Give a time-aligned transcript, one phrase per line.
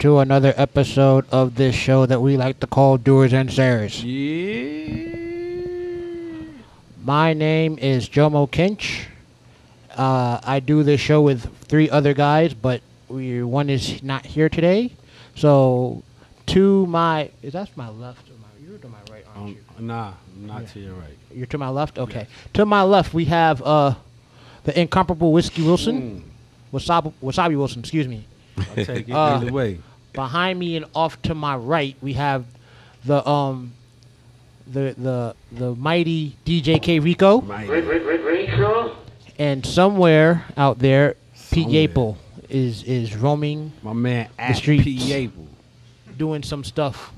[0.00, 4.02] to another episode of this show that we like to call Doers and Sayers.
[4.02, 5.16] Yeah.
[7.04, 9.06] My name is Jomo Kinch.
[9.94, 14.48] Uh, I do this show with three other guys, but we, one is not here
[14.48, 14.92] today.
[15.34, 16.02] So,
[16.46, 19.48] to my is that my left or my you're to my right, aren't Um,
[19.78, 19.86] you?
[19.86, 20.68] nah, not Yeah.
[20.68, 21.18] to your right.
[21.34, 21.98] You're to my left.
[21.98, 22.26] Okay.
[22.54, 23.94] To my left, we have uh,
[24.64, 26.24] the incomparable Whiskey Wilson,
[26.72, 27.80] Wasabi, Wasabi Wilson.
[27.80, 28.24] Excuse me.
[28.58, 29.78] I'll take it Uh, either way.
[30.12, 32.44] Behind me and off to my right, we have
[33.04, 33.72] the um,
[34.66, 37.40] the the the mighty DJK Rico.
[37.40, 37.64] My,
[39.38, 41.14] And somewhere out there,
[41.50, 41.88] Pete Somewhere.
[41.88, 42.16] Yapel
[42.48, 44.84] is is roaming, my man at streets.
[44.84, 45.12] P.
[45.12, 45.46] Able
[46.20, 47.12] doing some stuff.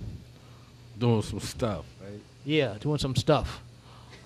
[0.96, 1.84] doing some stuff.
[2.00, 2.20] Right?
[2.44, 3.60] Yeah, doing some stuff.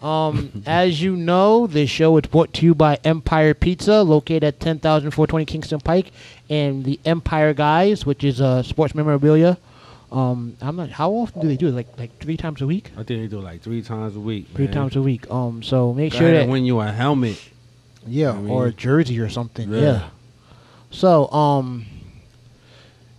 [0.03, 4.61] Um, as you know, this show is brought to you by Empire Pizza, located at
[4.61, 6.13] 10,420 Kingston Pike,
[6.51, 9.59] and the Empire Guys, which is uh, sports memorabilia.
[10.13, 10.91] Um, I'm not.
[10.91, 11.73] How often do they do it?
[11.73, 12.91] Like like three times a week?
[12.93, 14.47] I think they do it like three times a week.
[14.55, 14.75] Three man.
[14.75, 15.29] times a week.
[15.31, 17.43] Um, so make Go sure ahead that and win you a helmet.
[18.07, 19.69] Yeah, I mean- or a jersey or something.
[19.73, 19.81] Yeah.
[19.81, 20.09] Yeah.
[20.93, 21.87] So, um,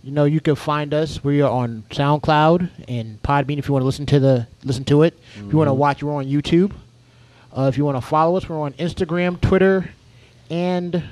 [0.02, 1.22] you know, you can find us.
[1.24, 5.02] We are on SoundCloud and Podbean if you want to listen to the listen to
[5.02, 5.18] it.
[5.36, 5.78] If you want to Mm-hmm.
[5.78, 6.72] watch, we're on YouTube.
[7.56, 9.90] Uh, if you want to follow us, we're on Instagram, Twitter,
[10.50, 11.02] and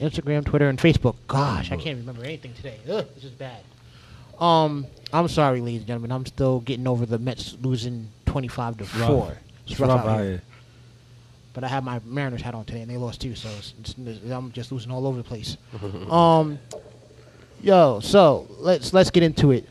[0.00, 1.16] Instagram, Twitter, and Facebook.
[1.26, 2.78] Gosh, I can't remember anything today.
[2.88, 3.60] Ugh, this is bad.
[4.38, 6.12] Um, I'm sorry, ladies and gentlemen.
[6.12, 9.06] I'm still getting over the Mets losing 25 to rough.
[9.08, 9.36] four.
[9.66, 10.42] It's rough out here.
[11.52, 13.34] But I have my Mariners hat on today, and they lost too.
[13.34, 15.56] So it's, it's, I'm just losing all over the place.
[16.10, 16.58] um,
[17.68, 19.68] yo, so let's let's get into it.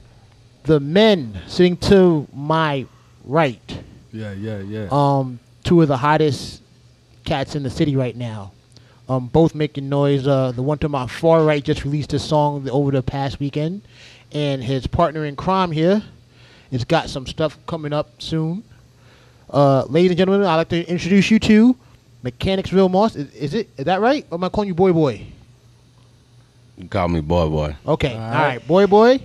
[0.64, 2.86] The men sitting to my
[3.26, 3.80] right,
[4.12, 4.88] Yeah, yeah, yeah.
[4.92, 6.62] um, two of the hottest
[7.26, 8.52] cats in the city right now.
[9.10, 10.28] Um, both making noise.
[10.28, 13.82] Uh, the one to my far right just released a song over the past weekend,
[14.32, 16.04] and his partner in crime here
[16.72, 18.64] has got some stuff coming up soon.
[19.50, 21.76] Uh, ladies and gentlemen, I'd like to introduce you to
[22.22, 23.16] Mechanicsville Moss.
[23.16, 24.24] Is, is it is that right?
[24.30, 25.26] Or am I calling you Boy Boy?
[26.78, 27.76] You call me boy boy.
[27.88, 28.48] Okay, All all right.
[28.58, 29.20] right, Boy Boy,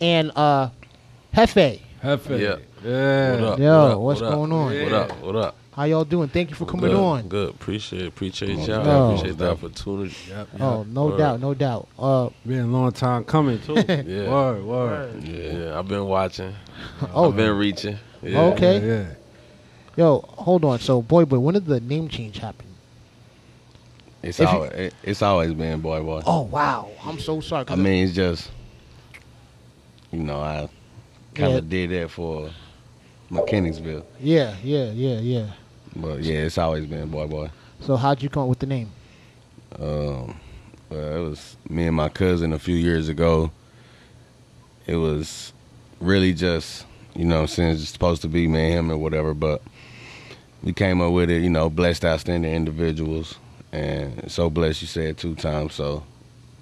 [0.00, 0.68] and uh,
[1.34, 1.80] Jefe.
[2.02, 2.30] Jefe.
[2.30, 2.56] Yeah.
[2.84, 3.32] Yeah.
[3.32, 3.58] What up?
[3.58, 4.34] Yo, what up, what's what up?
[4.34, 4.82] going on?
[4.82, 5.20] What up?
[5.22, 5.56] What up?
[5.72, 6.28] How y'all doing?
[6.28, 7.28] Thank you for coming Good, on.
[7.28, 7.50] Good.
[7.50, 8.84] Appreciate appreciate Come on, y'all.
[8.84, 9.06] no.
[9.14, 10.14] Appreciate the opportunity.
[10.28, 10.60] Yep, yep.
[10.60, 11.18] Oh, no Word.
[11.18, 11.88] doubt, no doubt.
[11.98, 13.74] Uh, Been a long time coming, too.
[13.88, 14.28] Yeah.
[14.30, 15.22] Word, word.
[15.24, 15.78] Yeah, yeah.
[15.78, 16.54] I've been watching.
[17.14, 17.96] oh, I've been reaching.
[18.20, 18.40] Yeah.
[18.40, 18.78] Okay.
[18.86, 19.06] Yeah, yeah.
[19.96, 20.80] yo, hold on.
[20.80, 22.66] So, Boy Boy, when did the name change happen?
[24.22, 26.22] It's If always it, it's always been boy boy.
[26.26, 27.64] Oh wow, I'm so sorry.
[27.68, 28.50] I mean, it's just
[30.12, 30.68] you know I
[31.34, 31.58] kind Yeah.
[31.58, 32.50] of did that for
[33.30, 35.46] Mechanicsville, yeah, yeah, yeah, yeah.
[35.96, 37.50] but yeah, it's always been boy boy.
[37.80, 38.90] So, how'd you come up with the name?
[39.78, 40.38] Um,
[40.90, 43.50] well, it was me and my cousin a few years ago.
[44.86, 45.52] It was
[46.00, 49.62] really just, you know, since it's supposed to be me and him or whatever, but
[50.62, 53.36] we came up with it, you know, blessed outstanding individuals.
[53.72, 56.02] And so blessed you said two times, so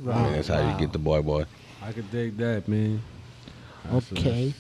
[0.06, 0.72] I mean, that's how Wow.
[0.72, 1.44] you get the boy boy.
[1.82, 3.00] I could dig that, man.
[3.84, 4.52] That's- Okay.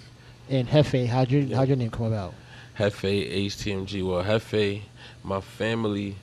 [0.50, 2.32] And Jefe, how'd your how'd your name come about?
[2.78, 4.02] Jefe HTMG.
[4.02, 4.82] Well, Jefe,
[5.22, 6.16] my family,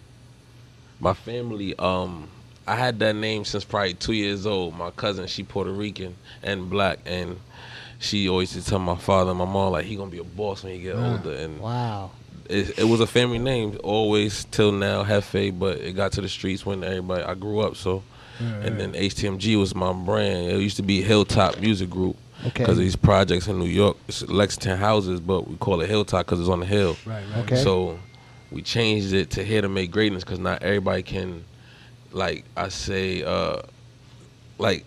[1.00, 1.78] my family.
[1.78, 2.28] Um,
[2.68, 4.76] I had that name since probably two years old.
[4.76, 7.38] My cousin, she Puerto Rican and black, and
[8.00, 10.24] she always used to tell my father and my mom like he gonna be a
[10.24, 11.34] boss when he get older.
[11.34, 12.10] And Wow.
[12.50, 15.52] It, it was a family name always till now, Jefe.
[15.58, 17.76] But it got to the streets when everybody I grew up.
[17.76, 18.04] So,
[18.40, 18.88] Yeah, and yeah.
[18.88, 20.52] then HTMG was my brand.
[20.52, 23.98] It used to be Hilltop Music Group because of these projects in New York.
[24.08, 26.98] It's Lexington houses, but we call it Hilltop because it's on the hill.
[27.06, 27.44] Right, right.
[27.46, 27.56] Okay.
[27.56, 27.98] So
[28.52, 31.44] we changed it to here to make greatness because not everybody can,
[32.12, 33.62] like I say, uh,
[34.60, 34.86] like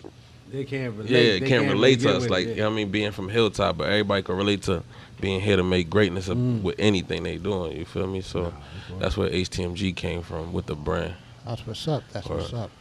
[0.51, 1.09] They can't relate.
[1.11, 2.27] yeah, it they can't relate to us.
[2.29, 2.49] Like it.
[2.51, 4.83] you know what I mean, being from Hilltop, but everybody can relate to
[5.21, 6.61] being here to make greatness of, Mm.
[6.63, 7.77] with anything they doing.
[7.77, 8.21] You feel me?
[8.21, 8.51] So Nah,
[8.99, 11.13] that's where HTMG came from with the brand.
[11.45, 12.03] That's what's up.
[12.11, 12.71] That's what's up.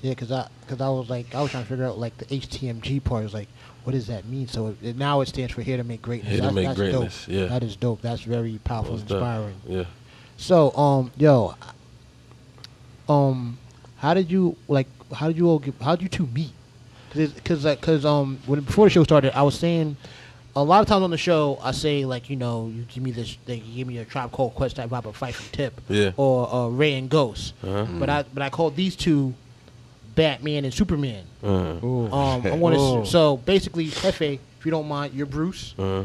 [0.00, 2.24] Yeah, cause I, cause I was like, I was trying to figure out like the
[2.24, 3.24] HTMG part.
[3.24, 3.48] is like,
[3.84, 4.48] what does that mean?
[4.48, 6.30] So it, now it stands for here to make greatness.
[6.32, 7.34] Here to that's, make that's greatness, Dope.
[7.34, 7.46] yeah.
[7.46, 8.00] That is dope.
[8.02, 9.54] That's very powerful, and Most def- inspiring.
[9.68, 9.84] Yeah.
[10.38, 11.54] So, um, yo,
[13.08, 13.58] um,
[13.98, 14.88] how did you like?
[15.12, 15.74] How did you all get?
[15.80, 16.52] How did you two meet?
[17.12, 19.96] Cause, cause, um, when before the show started, I was saying,
[20.56, 23.10] a lot of times on the show, I say like, you know, you give me
[23.10, 26.12] this, they give me a Tribe Called Quest type vibe, a Phife from Tip, Yeah.
[26.16, 27.54] or uh, Rae and Ghost.
[27.62, 27.86] Uh-huh.
[27.98, 29.34] But I, but I called these two,
[30.14, 31.24] Batman and Superman.
[31.42, 31.86] Uh-huh.
[32.14, 33.10] Um, I want to.
[33.10, 36.04] So basically, Jefe, if you don't mind, you're Bruce, Uh-huh.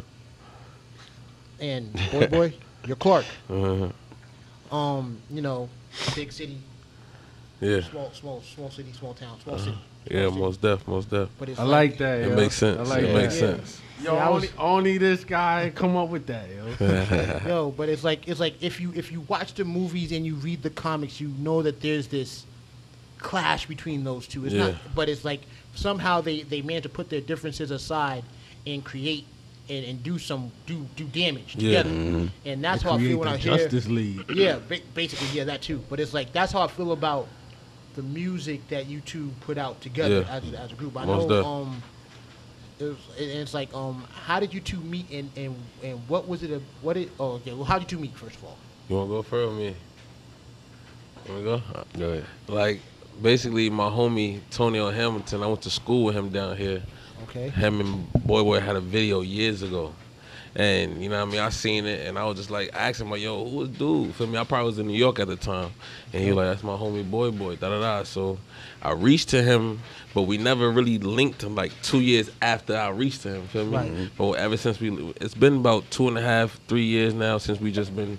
[1.59, 2.53] and Boy Boy,
[2.85, 3.25] you're Clark.
[3.49, 4.75] Uh-huh.
[4.75, 5.69] Um, you know,
[6.15, 6.57] big city,
[7.61, 7.81] Yeah.
[7.81, 9.77] small, small, small city, small town, small city.
[10.11, 11.29] Yeah, most def, most def.
[11.39, 12.19] But it's I like that.
[12.21, 12.35] It yo.
[12.35, 12.77] makes sense.
[12.79, 13.15] I like it that.
[13.15, 13.81] makes sense.
[14.01, 17.39] Yo, See, I was- only, only this guy come up with that, yo.
[17.47, 20.35] Yo, but it's like it's like if you if you watch the movies and you
[20.35, 22.45] read the comics, you know that there's this
[23.17, 24.45] clash between those two.
[24.45, 24.77] It's not, Yeah.
[24.95, 25.41] but it's like
[25.73, 28.23] somehow they they manage to put their differences aside
[28.67, 29.25] and create
[29.69, 31.81] and, and do some do do damage Yeah.
[31.83, 31.89] together.
[31.89, 32.25] Mm-hmm.
[32.45, 33.57] And that's how I feel when the I hear.
[33.57, 34.23] Justice League.
[34.29, 35.83] Yeah, ba- basically, yeah, that too.
[35.89, 37.27] But it's like that's how I feel about
[37.97, 40.35] the music that you two put out together Yeah.
[40.35, 40.95] as, as a group.
[40.95, 41.43] I Most know.
[41.43, 41.83] Um,
[42.79, 46.27] it was, and it's like, um, how did you two meet, and, and, and what
[46.27, 46.51] was it?
[46.51, 47.09] A, what it?
[47.19, 47.53] Oh, okay.
[47.53, 48.57] Well, how did you two meet first of all?
[48.87, 49.75] You wanna go first with me?
[51.27, 51.61] Wanna go?
[51.97, 52.25] Go ahead.
[52.47, 52.81] Like
[53.19, 54.91] basically, my homie Tony L.
[54.91, 55.41] Hamilton.
[55.41, 56.83] I went to school with him down here.
[57.23, 57.49] Okay.
[57.49, 59.91] Him and Boy Boy had a video years ago.
[60.59, 61.39] And you know what I mean?
[61.41, 64.15] I seen it and I was just like asking like, yo, who was dude?
[64.15, 64.39] Feel me?
[64.39, 65.69] I probably was in New York at the time.
[66.13, 68.03] And he was like, That's my homie boy boy, da da da.
[68.03, 68.39] So
[68.81, 69.79] I reached to him,
[70.15, 73.65] but we never really linked him like two years after I reached to him, feel
[73.67, 73.77] me?
[73.77, 74.09] Right.
[74.17, 77.59] But ever since we it's been about two and a half, three years now since
[77.61, 78.17] we just been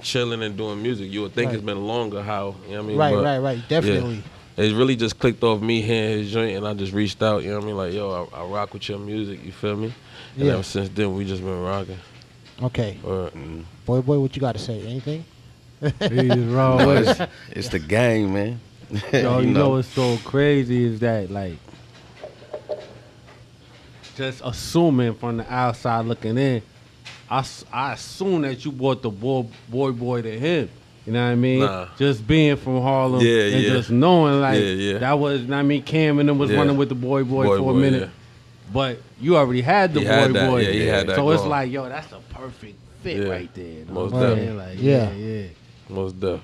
[0.00, 1.10] chilling and doing music.
[1.12, 1.56] You would think Right.
[1.56, 2.96] it's been longer how you know what I mean?
[2.96, 3.68] Right, But- right, right.
[3.68, 4.22] Definitely.
[4.56, 7.42] it really just clicked off me hearing his joint, and I just reached out.
[7.42, 7.76] You know what I mean?
[7.76, 9.44] Like, yo, I, I rock with your music.
[9.44, 9.92] You feel me?
[10.36, 10.52] And Yeah.
[10.54, 11.98] ever since then, we just been rocking.
[12.62, 12.98] Okay.
[13.04, 13.60] Or, mm-hmm.
[13.86, 14.80] Boy, boy, what you got to say?
[14.86, 15.24] Anything?
[15.80, 15.90] He's
[16.46, 16.78] wrong.
[16.78, 17.20] No, it's,
[17.50, 18.60] it's the game, man.
[19.12, 21.56] Yo, you know what's so crazy is that like
[24.16, 26.62] just assuming from the outside looking in,
[27.28, 30.70] I, I assume that you brought the boy boy boy to him.
[31.06, 31.60] You know what I mean?
[31.60, 31.88] Nah.
[31.98, 33.68] Just being from Harlem Yeah, and yeah.
[33.70, 34.98] just knowing like Yeah, yeah.
[34.98, 36.58] that was I mean Cam and them was Yeah.
[36.58, 38.10] running with the boy boy, Boy for Boy, a minute.
[38.74, 38.94] Yeah.
[38.94, 40.60] But you already had the He boy had that, boy.
[40.60, 41.50] yeah, he had that so it's going.
[41.50, 43.28] like, yo, that's a perfect fit Yeah.
[43.32, 43.64] right there.
[43.64, 44.46] You know Most what I'm definitely.
[44.46, 44.56] saying?
[44.58, 45.12] Like, Yeah.
[45.12, 45.46] yeah, yeah.
[45.88, 46.40] most def.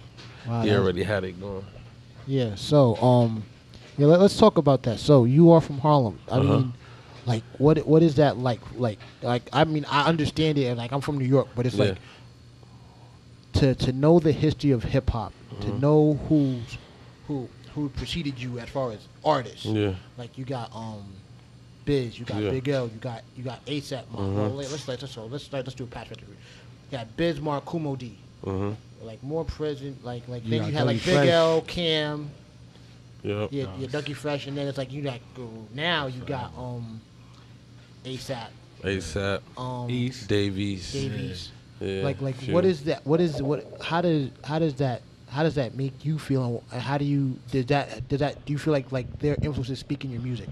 [0.47, 1.65] Wow, he that- already had it going.
[2.27, 2.55] Yeah.
[2.55, 3.43] So, um,
[3.99, 4.99] yeah, let, us talk about that.
[5.01, 6.19] So, you are from Harlem.
[6.31, 6.43] I Uh-huh.
[6.59, 6.73] mean,
[7.27, 8.61] like, what what is that like?
[8.77, 11.75] Like, like I mean, I understand it, and like I'm from New York, but it's
[11.77, 11.85] Yeah.
[11.85, 11.99] like
[13.55, 15.63] to to know the history of hip hop, Uh-huh.
[15.71, 16.79] to know who's
[17.29, 19.65] who who preceded you as far as artists.
[19.67, 19.95] Yeah.
[20.17, 21.05] Like you got um,
[21.91, 22.51] Biz, you got Yeah.
[22.51, 24.05] Big L, you got you got ASAP.
[24.13, 24.21] Mob.
[24.21, 24.35] Mhm.
[24.37, 26.29] Well, let- let's let's so let's let's do a patch record.
[26.29, 28.17] You got Biz, Mark, Kool Moe Dee.
[28.45, 29.07] Mm-hmm.
[29.07, 31.29] Like more present, like like You then you had like Dougie Big Fresh.
[31.29, 32.31] L, Cam,
[33.25, 33.49] Yep.
[33.53, 35.19] yeah, yeah, Ducky Fresh, and then it's like you got
[35.75, 37.01] now you got um
[38.05, 38.49] ASAP,
[38.83, 40.29] ASAP, um East.
[40.29, 40.93] Davies.
[40.93, 41.51] Davies.
[41.81, 42.03] Yeah.
[42.05, 42.55] Like like sure.
[42.55, 43.05] what is that?
[43.05, 43.67] What is what?
[43.83, 46.63] How does how does that how does that make you feel?
[46.73, 49.81] And how do you does that does that do you feel like like their influences
[49.81, 50.49] speak in your music?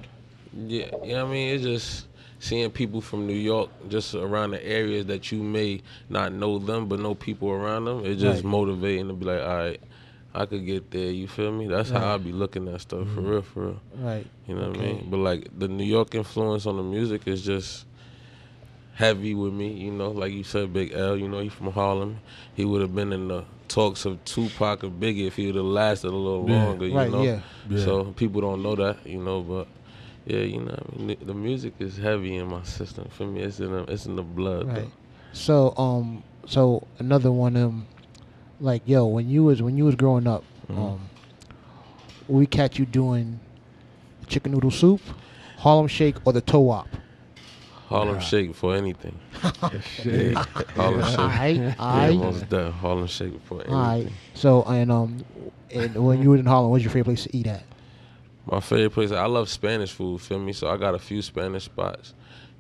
[0.57, 1.55] Yeah, you know what I mean?
[1.55, 2.07] It's just
[2.41, 6.87] seeing people from New York just around the areas that you may not know them,
[6.87, 8.05] but know people around them.
[8.05, 8.51] It's just Right.
[8.51, 9.81] motivating to be like, all right,
[10.35, 11.11] I could get there.
[11.11, 11.67] You feel me?
[11.67, 12.01] That's Right.
[12.01, 13.29] how I be looking at stuff for mm-hmm.
[13.29, 13.81] real, for real.
[13.99, 14.27] Right.
[14.47, 15.09] You know what I mean?
[15.11, 17.87] But like the New York influence on the music is just
[18.95, 19.73] heavy with me.
[19.73, 21.17] You know, like you said, Big L.
[21.17, 22.19] You know, he from Harlem.
[22.55, 25.65] He would have been in the talks of Tupac or Biggie if he would have
[25.65, 26.65] lasted a little Yeah.
[26.67, 26.87] longer.
[26.87, 27.41] You Right, know, yeah.
[27.69, 27.85] Yeah.
[27.85, 28.99] so people don't know that.
[29.07, 29.67] You know, but
[30.29, 33.09] yeah, you know, I mean, the, the music is heavy in my system.
[33.11, 34.67] For me, it's in the, it's in the blood.
[34.69, 34.75] Right.
[34.77, 34.91] though.
[35.33, 37.87] So um so another one um
[38.61, 40.79] like yo when you was when you was growing up Mhm.
[40.79, 41.01] um
[42.29, 43.41] we catch you doing
[44.27, 45.01] chicken noodle soup,
[45.59, 46.89] Harlem Shake, or the Tone Wop.
[47.89, 48.21] Harlem Yeah.
[48.21, 49.19] Shake for anything.
[50.03, 50.37] Shit.
[50.77, 51.19] Harlem Shake.
[51.19, 52.73] Alright, Yeah, alright, most definitely.
[52.81, 53.75] Harlem Shake for anything.
[53.75, 54.13] alright.
[54.35, 55.25] So and um
[55.73, 57.65] and when you were in Harlem, what's your favorite place to eat at?
[58.51, 59.13] My favorite place.
[59.13, 60.21] I love Spanish food.
[60.21, 60.53] Feel me?
[60.53, 62.15] So I got a few Spanish spots,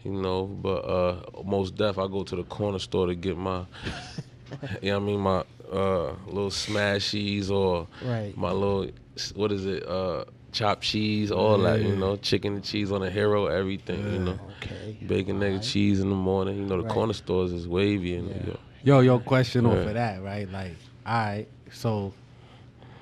[0.04, 0.44] you know.
[0.46, 3.64] But uh, most def, I go to the corner store to get my,
[4.82, 8.36] you know what I mean, my uh, little smashies or Right.
[8.36, 8.90] my little
[9.34, 13.10] what is it, uh, chopped cheese, all that, you know, chicken and cheese on a
[13.10, 14.38] hero, everything, you know.
[14.62, 14.96] Okay.
[15.06, 15.62] Bacon, egg, Alright.
[15.64, 16.56] cheese in the morning.
[16.58, 16.92] You know, the Right.
[16.92, 18.34] corner stores is wavy in Yeah.
[18.34, 18.60] New York.
[18.84, 19.86] Yo, yo, question off Right.
[19.88, 20.50] of that, right?
[20.52, 20.76] Like,
[21.06, 22.12] all right, so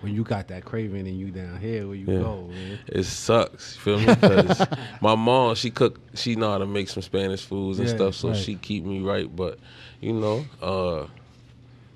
[0.07, 2.21] when you got that craving and you down here, where you Yeah.
[2.21, 2.79] go, man?
[2.87, 4.15] It sucks, you feel me?
[4.15, 4.65] Because
[5.01, 8.15] my mom, she cook, she know how to make some Spanish foods and Yeah, stuff,
[8.15, 8.37] so right.
[8.37, 9.35] she keep me right.
[9.35, 9.59] But
[10.01, 11.09] you know, uh,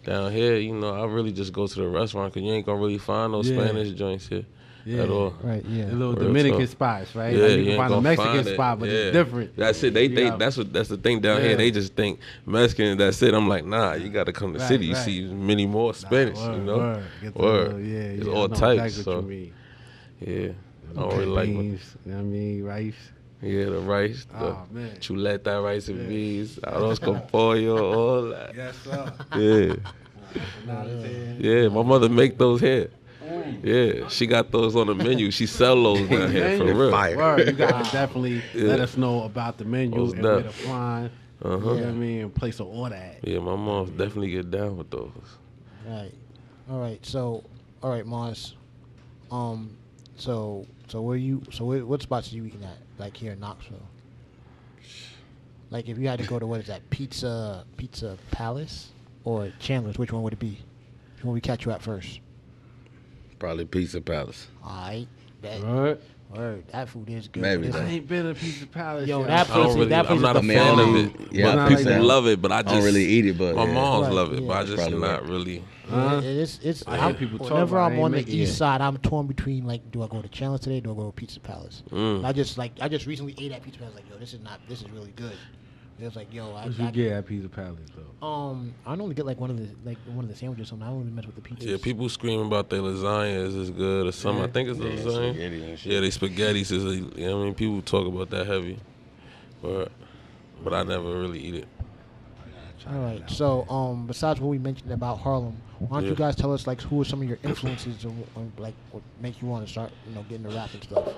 [0.05, 2.81] down here, you know, I really just go to the restaurant because you ain't gonna
[2.81, 3.55] really find no Yeah.
[3.55, 4.45] Spanish joints here
[4.84, 5.02] Yeah.
[5.02, 5.34] at all.
[5.42, 5.64] Right.
[5.66, 5.87] Yeah.
[5.87, 6.68] The little Real Dominican talk.
[6.68, 7.34] spots, right?
[7.37, 8.94] Yeah, like you you can find a Mexican find spot, but Yeah.
[8.96, 9.56] it's different.
[9.56, 9.94] That's it.
[9.94, 11.49] They You think got- that's what that's the thing down Yeah.
[11.49, 11.56] here.
[11.56, 12.96] They just think Mexican.
[12.99, 13.34] That's it.
[13.34, 13.92] I'm like, nah.
[13.94, 14.87] You got to come to the Right, city.
[14.87, 15.04] You right.
[15.04, 16.37] see many more Spanish.
[16.38, 17.02] Nah, you know, word.
[17.34, 17.64] Word.
[17.66, 19.52] little- yeah, It's yeah, all I know types, Exactly so- what you mean.
[20.20, 20.49] yeah.
[20.96, 21.49] I don't really like.
[21.50, 22.64] my- beans, you know what I mean?
[22.64, 22.94] Rice.
[23.42, 24.90] Yeah, the rice, the Oh, man.
[25.00, 26.08] chuleta rice and Yeah.
[26.08, 28.54] beans, arroz con pollo, all that.
[28.56, 29.12] Yes, sir.
[29.38, 29.75] Yeah,
[31.38, 31.68] yeah.
[31.68, 32.90] My mother make those here.
[33.62, 35.30] Yeah, she got those on the menu.
[35.30, 36.90] She sell those down here for real.
[36.90, 37.16] Fire.
[37.16, 40.54] Word, you gotta definitely let us know about the menu Most and where to def.
[40.54, 41.10] find.
[41.42, 41.56] Uh-huh.
[41.56, 42.20] You know what I mean?
[42.20, 43.26] And place an order at.
[43.26, 45.10] Yeah, my mom definitely get down with those.
[45.87, 46.12] Right.
[46.70, 47.04] All right.
[47.04, 47.44] So,
[47.82, 48.54] all right, Mars.
[49.30, 49.76] Um.
[50.16, 51.42] So, so where you?
[51.50, 52.76] So, where, what spots are you eating at?
[52.99, 53.80] Like here in Knoxville.
[55.70, 56.88] Like, if you had to go to what is that?
[56.90, 58.88] Pizza, Pizza Palace,
[59.25, 59.99] or Chandler's?
[59.99, 60.58] Which one would it be?
[61.14, 62.20] Which one we catch you at first?
[63.40, 64.47] Probably Pizza Palace.
[64.62, 65.06] All right.
[65.42, 65.99] That, Right?
[66.37, 67.42] word, that food is good.
[67.42, 69.09] Maybe It's- I ain't been to Pizza Palace.
[69.09, 69.28] Yo, yet.
[69.28, 70.61] that I don't place is- really, that place I'm not the a I mean, I
[70.62, 71.32] fan don't- of it.
[71.32, 73.56] yeah, but people like love it, but I I just don't really eat it, but
[73.56, 73.73] My yeah.
[73.73, 74.47] moms Right, love it, yeah.
[74.49, 75.30] but I just Probably not right.
[75.30, 75.64] really.
[75.88, 76.16] Huh?
[76.18, 76.61] It is.
[76.62, 76.85] It's.
[76.87, 78.49] I hear I'm- people talk whenever about I I'm on the east yet.
[78.50, 80.78] side, I'm torn between like, do I go to Challenge today?
[80.80, 81.82] Do I go to Pizza Palace?
[81.90, 82.25] Mm.
[82.25, 83.94] I just like, I just recently ate at Pizza Palace.
[83.97, 84.61] Like, yo, this is not.
[84.68, 85.32] This is really good.
[86.00, 88.26] It was like, yo, I, What I you get at Pizza Palace though?
[88.26, 90.69] Um, I normally get like one of the like one of the sandwiches.
[90.69, 90.87] or Something.
[90.87, 91.62] I don't really mess with the pizzas.
[91.71, 94.45] Yeah, people scream about their lasagna is as good or something.
[94.45, 95.30] I think it's the Yeah, lasagna.
[95.33, 95.92] spaghetti and shit.
[95.92, 96.85] Yeah, they spaghettis is.
[96.85, 98.78] You know what I mean, people talk about that heavy,
[99.61, 99.92] but
[100.64, 101.69] but I never really eat it.
[102.88, 103.23] All right.
[103.30, 106.80] So, um, besides what we mentioned about Harlem, why don't you guys tell us like
[106.80, 109.92] who are some of your influences and and, like what make you want to start,
[110.09, 111.09] you know, getting the rap and stuff?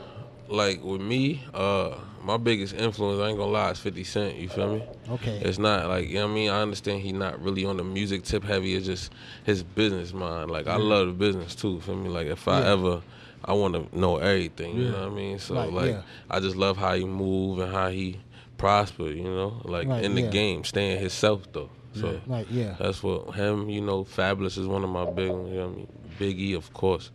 [0.48, 4.36] Like with me, uh, my biggest influence, I ain't gonna lie, is 50 Cent.
[4.36, 4.84] You feel me?
[5.10, 5.38] Okay.
[5.42, 6.50] It's not like you know what I mean.
[6.50, 8.74] I understand he not really on the music tip heavy.
[8.74, 9.12] It's just
[9.44, 10.50] his business mind.
[10.50, 11.80] Like I love the business too.
[11.80, 12.08] Feel me?
[12.08, 12.72] Like if I Yeah.
[12.72, 13.02] ever,
[13.44, 14.76] I want to know everything.
[14.76, 14.90] You Yeah.
[14.90, 15.38] know what I mean?
[15.38, 16.02] So Right, like yeah.
[16.30, 18.20] I just love how he move and how he
[18.58, 19.04] prosper.
[19.08, 21.70] You know, like Right, in the game, staying himself though.
[21.94, 22.46] So Right.
[22.50, 22.76] Yeah.
[22.78, 23.68] that's what him.
[23.70, 25.32] You know, Fabolous is one of my big.
[25.32, 25.88] ones, You know what I mean?
[26.18, 27.10] Biggie, of course.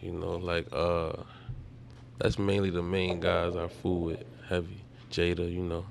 [0.00, 1.12] You know, like uh,
[2.18, 4.24] that's mainly the main guys I fool with.
[4.48, 4.80] Heavy
[5.10, 5.50] Jada.
[5.52, 5.86] You know.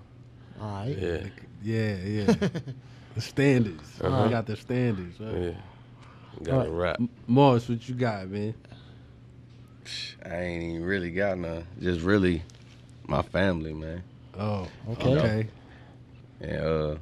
[0.62, 0.98] All right.
[0.98, 1.24] Yeah.
[1.63, 2.25] Yeah, yeah.
[3.15, 4.01] the standards.
[4.01, 4.24] Uh-huh.
[4.24, 5.20] I got the standards.
[5.20, 5.34] Right?
[5.41, 5.51] Yeah.
[6.44, 6.67] Got Alright.
[6.67, 6.96] to rap.
[7.00, 8.53] M- Morris, what you got, man?
[10.25, 11.65] I ain't even really got none.
[11.79, 12.41] Just really
[13.08, 14.03] my family, man.
[14.38, 15.17] Oh, Okay.
[15.17, 15.48] okay.
[16.41, 16.96] And uh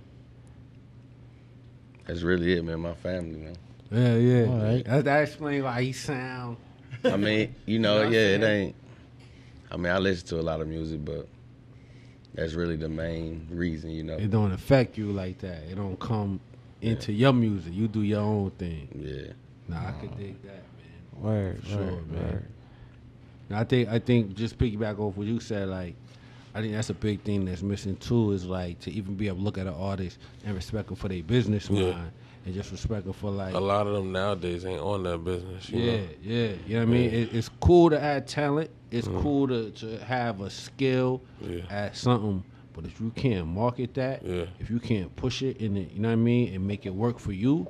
[2.06, 2.82] that's really it, man.
[2.82, 3.56] My family, man.
[3.92, 4.46] Yeah, yeah.
[4.48, 4.86] All right.
[4.86, 6.58] That, that explains why he sound.
[7.06, 8.76] I mean, you know, You know yeah, it ain't.
[9.74, 11.28] I mean, I listen to a lot of music, but
[12.34, 14.16] that's really the main reason, you know.
[14.18, 15.64] It don't affect you like that.
[15.64, 16.40] It don't come
[16.82, 17.74] into your music.
[17.74, 18.88] You do your own thing.
[18.96, 19.34] Yeah.
[19.68, 21.24] Nah, I could dig that, man.
[21.24, 21.64] Word.
[21.64, 22.24] For sure, word, man.
[22.24, 22.46] word.
[23.50, 25.96] And I think I think just piggyback off what you said, like
[26.56, 28.32] I think that's a big thing that's missing too.
[28.32, 31.08] Is like to even be able to look at an artist and respect them for
[31.08, 31.92] their business Yeah.
[31.92, 32.12] mind,
[32.46, 35.70] and just respect them for like A lot of them nowadays ain't on that business.
[35.70, 36.04] You yeah, know?
[36.22, 36.48] yeah.
[36.68, 37.04] You know what I mean?
[37.06, 37.18] Yeah.
[37.20, 38.70] It, it's cool to add talent.
[38.92, 39.22] It's Mhm.
[39.22, 41.62] cool to, to have a skill, Yeah.
[41.70, 42.44] add something.
[42.74, 44.46] But if you can't market that, Yeah.
[44.60, 46.94] if you can't push it in it, you know what I mean, and make it
[46.94, 47.68] work for you,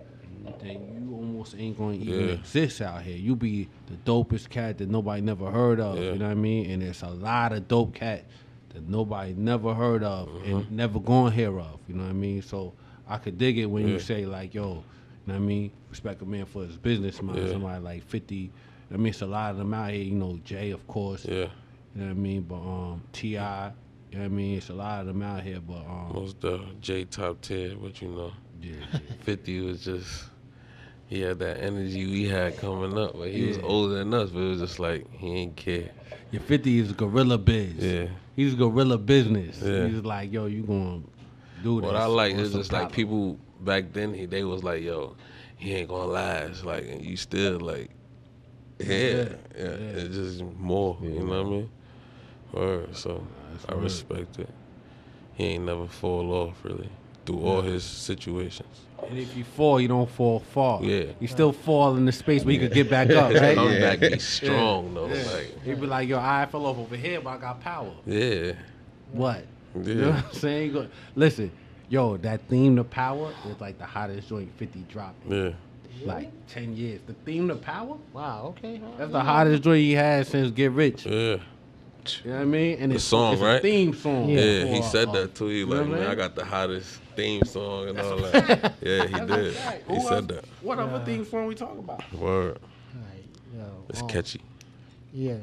[0.59, 2.33] then you almost ain't going to even Yeah.
[2.33, 3.15] exist out here.
[3.17, 5.97] You be the dopest cat that nobody never heard of.
[5.97, 6.69] You know what I mean?
[6.71, 8.23] And there's a lot of dope cats
[8.69, 10.51] that nobody never heard of Mm-hmm.
[10.55, 11.79] and never gonna hear of.
[11.87, 12.41] You know what I mean?
[12.41, 12.73] So
[13.13, 14.83] I could dig it when you say like, yo, you know
[15.25, 15.71] what I mean?
[15.91, 17.43] Respect a man for his business mind.
[17.43, 17.51] Yeah.
[17.51, 18.51] Somebody like 50.
[18.91, 20.01] I mean, it's a lot of them out here.
[20.01, 21.23] You know, Jay, of course.
[21.23, 21.35] Yeah.
[21.35, 21.47] You
[21.93, 22.41] know what I mean?
[22.41, 23.27] But um, Ti.
[23.27, 23.71] You know
[24.09, 24.57] what I mean?
[24.57, 25.59] It's a lot of them out here.
[25.59, 28.33] But um, Most the J top tier, what you know.
[28.59, 28.73] yeah,
[29.21, 30.23] 50 was just,
[31.05, 33.13] he had that energy we had coming up.
[33.15, 35.91] But he was older than us, but it was just like, he ain't care.
[36.31, 37.75] your 50 is gorilla biz.
[37.75, 38.07] Yeah.
[38.35, 39.61] He's gorilla business.
[39.61, 39.85] Yeah.
[39.85, 41.01] He's like, yo, you gonna
[41.63, 41.87] do this?
[41.87, 44.83] What I like or is some just like people back then, he, they was like,
[44.83, 45.15] yo,
[45.57, 46.63] he ain't gonna last.
[46.65, 47.89] Like, and you still like,
[48.79, 49.25] yeah, yeah.
[49.57, 49.65] Yeah.
[49.95, 51.69] It's just more, you know what I mean?
[52.51, 52.95] Word.
[52.95, 53.83] So That's I word.
[53.83, 54.49] respect it.
[55.35, 56.89] He ain't never fall off really
[57.25, 58.67] through all his situations.
[59.07, 60.81] And if you fall, you don't fall far.
[60.83, 61.05] Yeah.
[61.19, 63.55] You still fall in the space where you could get back up, His right?
[63.55, 64.09] comeback Yeah.
[64.09, 65.07] be strong though.
[65.07, 65.23] Yeah.
[65.31, 67.91] Like, He'd be like, yo, I fell off over here, but I got power.
[68.05, 68.53] yeah,
[69.11, 69.45] What?
[69.75, 69.81] Yeah.
[69.83, 70.73] You know what I'm saying?
[70.73, 71.51] Go- Listen,
[71.89, 75.55] yo, that theme to power is like the hottest joint 50 dropped in
[76.01, 76.05] Yeah.
[76.13, 77.01] like 10 years.
[77.07, 77.97] The theme to power?
[78.13, 78.55] Wow.
[78.57, 78.81] Okay.
[78.97, 81.05] That's the hottest joint he had since Get Rich.
[81.05, 81.37] Yeah.
[82.25, 82.77] You know what I mean?
[82.79, 83.55] And The it's, song, it's right?
[83.55, 84.27] a theme song.
[84.27, 85.47] Yeah, he for, said uh, that too.
[85.47, 88.73] He you know like, I man, I got the hottest theme song and all that.
[88.81, 89.55] yeah, he did.
[89.55, 90.43] Who He else- said that.
[90.61, 91.05] What other Yeah.
[91.05, 92.01] theme song we talk about?
[92.13, 92.59] Word.
[92.93, 93.23] Right.
[93.55, 94.41] Yo, It's um, catchy.
[95.13, 95.37] Yeah.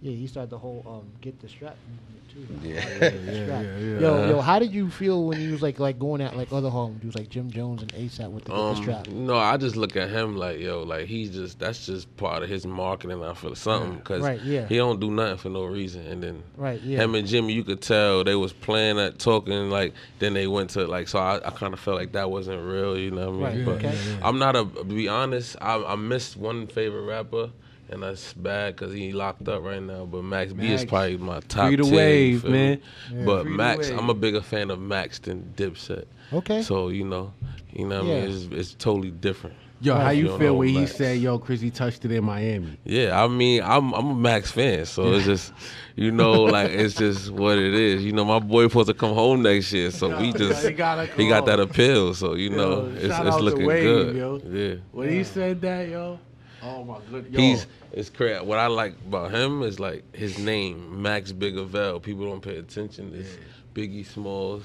[0.00, 2.68] Yeah, he started the whole um get the strap movement too.
[2.68, 2.98] Yeah.
[3.00, 3.98] Get yeah, yeah, yeah.
[4.00, 6.70] Yo, yo, how did you feel when you was like like going at like other
[6.70, 9.08] Harlem dudes like Jim Jones and ASAP with the, get the Um, strap?
[9.08, 12.48] no, I just look at him like, yo, like he's just that's just part of
[12.48, 13.24] his marketing.
[13.24, 14.66] I feel something because Right, yeah.
[14.68, 16.06] he don't do nothing for no reason.
[16.06, 16.98] And then Right, yeah.
[17.02, 19.94] him and Jimmy, you could tell they was playing at talking like.
[20.20, 22.96] Then they went to like, so I, I kind of felt like that wasn't real.
[22.96, 23.66] You know what I mean?
[23.66, 23.96] Right, but okay.
[23.96, 24.28] yeah, yeah.
[24.28, 24.64] I'm not a.
[24.64, 27.50] To be honest, I, I missed one favorite rapper,
[27.90, 30.04] and that's bad because he locked up right now.
[30.04, 32.80] But Max, B is probably my top free the 10, wave, man.
[33.12, 33.24] Yeah.
[33.24, 33.98] But Free the Max, wave.
[33.98, 36.04] I'm a bigger fan of Max than Dipset.
[36.32, 36.62] Okay.
[36.62, 37.32] So you know,
[37.72, 39.56] you know, what I mean, it's, it's totally different.
[39.80, 40.18] Yo, how Right.
[40.18, 42.76] you feel no, when he said, "Yo, Chrissy touched it in Miami"?
[42.84, 45.52] Yeah, I mean, I'm I'm a Max fan, so it's just,
[45.94, 48.04] you know, like it's just what it is.
[48.04, 51.06] You know, my boy supposed to come home next year, so we just he gotta
[51.12, 52.12] he got that appeal.
[52.14, 54.16] So you know, it's it's looking Wade, good.
[54.16, 54.40] yo.
[54.50, 54.74] Yeah.
[54.90, 56.18] When he said that, yo,
[56.62, 58.44] oh my good, yo, He's it's crazy.
[58.44, 62.02] What I like about him is like his name, Max Biggavel.
[62.02, 63.12] People don't pay attention.
[63.14, 63.36] It's
[63.74, 64.64] Biggie Smalls,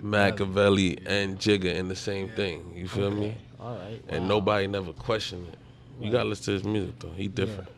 [0.00, 2.72] Machiavelli, and Jigga in the same thing.
[2.74, 3.36] You feel me?
[3.60, 4.02] All right.
[4.08, 5.58] And nobody never questioned it.
[6.00, 7.10] You gotta listen to his music though.
[7.12, 7.68] He different.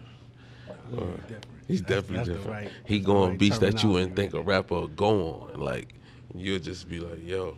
[0.90, 1.20] Word.
[1.68, 2.46] He's That's- definitely that's different.
[2.64, 5.48] right- he that's go on right beats that you wouldn't think a rapper would go
[5.52, 5.60] on.
[5.60, 5.94] Like
[6.34, 7.56] you'll just be like, yo.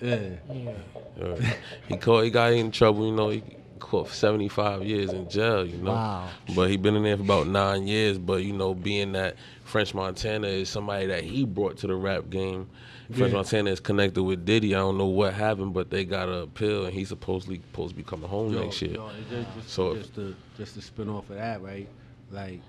[0.00, 0.36] yeah.
[0.52, 1.52] Yeah.
[1.88, 3.42] he caught he got in trouble, you know, he
[3.78, 5.92] caught seventy five years in jail, you know.
[5.92, 6.28] Wow.
[6.54, 8.18] But he been in there for about nine years.
[8.18, 12.28] But you know, being that French Montana is somebody that he brought to the rap
[12.30, 12.68] game.
[13.10, 13.36] French Yeah.
[13.38, 14.74] Montana is connected with Diddy.
[14.74, 17.96] I don't know what happened, but they got a appeal, and he's supposedly supposed to
[17.96, 18.92] be coming home Yo, next year.
[18.94, 21.88] yo, and just, just, So if- just to just to spin off of that, right?
[22.30, 22.60] Like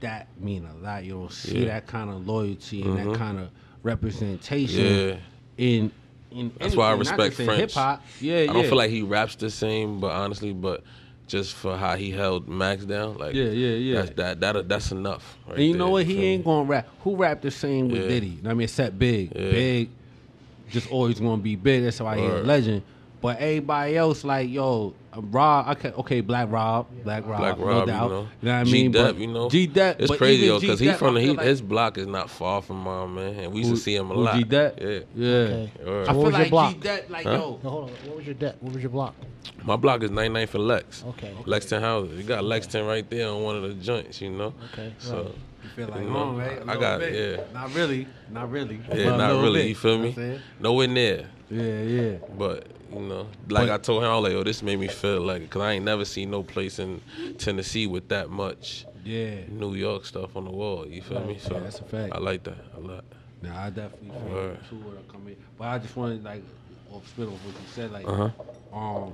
[0.00, 1.04] that mean a lot.
[1.04, 1.66] You don't see Yeah.
[1.66, 3.12] that kind of loyalty and Mhm.
[3.12, 3.48] that kind of
[3.84, 5.16] representation Yeah.
[5.56, 5.92] in
[6.34, 6.52] in.
[6.58, 7.60] That's why I respect French.
[7.60, 8.02] Hip hop.
[8.20, 8.62] Yeah, I don't yeah.
[8.68, 10.82] feel like he raps the same, but honestly, but
[11.26, 13.94] just for how he held Max down, like Yeah, yeah, yeah.
[14.02, 15.38] that's that that that's enough.
[15.46, 16.06] right And you know there, what?
[16.06, 16.24] He me?
[16.26, 16.88] ain't gonna rap.
[17.02, 18.08] Who rapped the same with Yeah.
[18.08, 18.40] Diddy?
[18.44, 19.32] I mean, except Big.
[19.34, 19.50] Yeah.
[19.50, 19.90] Big,
[20.70, 21.84] just always gonna be big.
[21.84, 22.82] That's why he a legend.
[23.24, 25.68] But everybody else, like yo, uh, Rob.
[25.78, 28.02] Okay, okay, Black Rob, Black Rob, Black no Rob, doubt.
[28.10, 28.92] you know, what I G mean?
[28.92, 29.98] Dep, But you know, G Dep.
[29.98, 32.82] It's crazy though, because he from the he, like- his block is not far from
[32.82, 34.36] mine, man, and we used to see him a who, lot.
[34.36, 34.78] G-Dep?
[34.78, 35.28] Yeah, Yeah.
[35.30, 35.70] Okay.
[35.86, 36.08] Word.
[36.08, 36.72] I So what feel like block?
[36.74, 37.30] G Dep, like Huh?
[37.32, 37.90] yo, No, hold on.
[38.08, 38.56] What was your debt?
[38.60, 39.14] What was your block?
[39.64, 41.02] My block is 99 for Lex.
[41.08, 41.32] Okay.
[41.46, 42.18] Lexington houses.
[42.18, 44.52] You got Lexington right there on one of the joints, you know.
[44.74, 45.24] Okay, So right.
[45.62, 46.58] you feel like You home, know, right?
[46.58, 47.38] A I got- bit.
[47.38, 47.58] yeah.
[47.58, 48.80] Not really, not really.
[48.94, 49.60] yeah, not really.
[49.62, 50.10] bit, You feel me?
[50.10, 50.40] what I'm?
[50.60, 51.26] Nowhere near.
[51.50, 52.12] Yeah, yeah.
[52.38, 54.88] But you know, like But- I told him, I was like, "Yo, this made me
[54.88, 57.00] feel like because I ain't never seen no place in
[57.38, 59.46] Tennessee with that much Yeah.
[59.48, 61.38] New York stuff on the wall." You feel me?
[61.38, 62.12] So Yeah, that's a fact.
[62.14, 63.04] I like that a lot.
[63.42, 64.58] Nah, I definitely feel Word.
[64.70, 65.36] too where I come in.
[65.58, 66.42] But I just wanted like
[66.92, 68.30] off spit off what you said, like Uh-huh.
[68.76, 69.12] um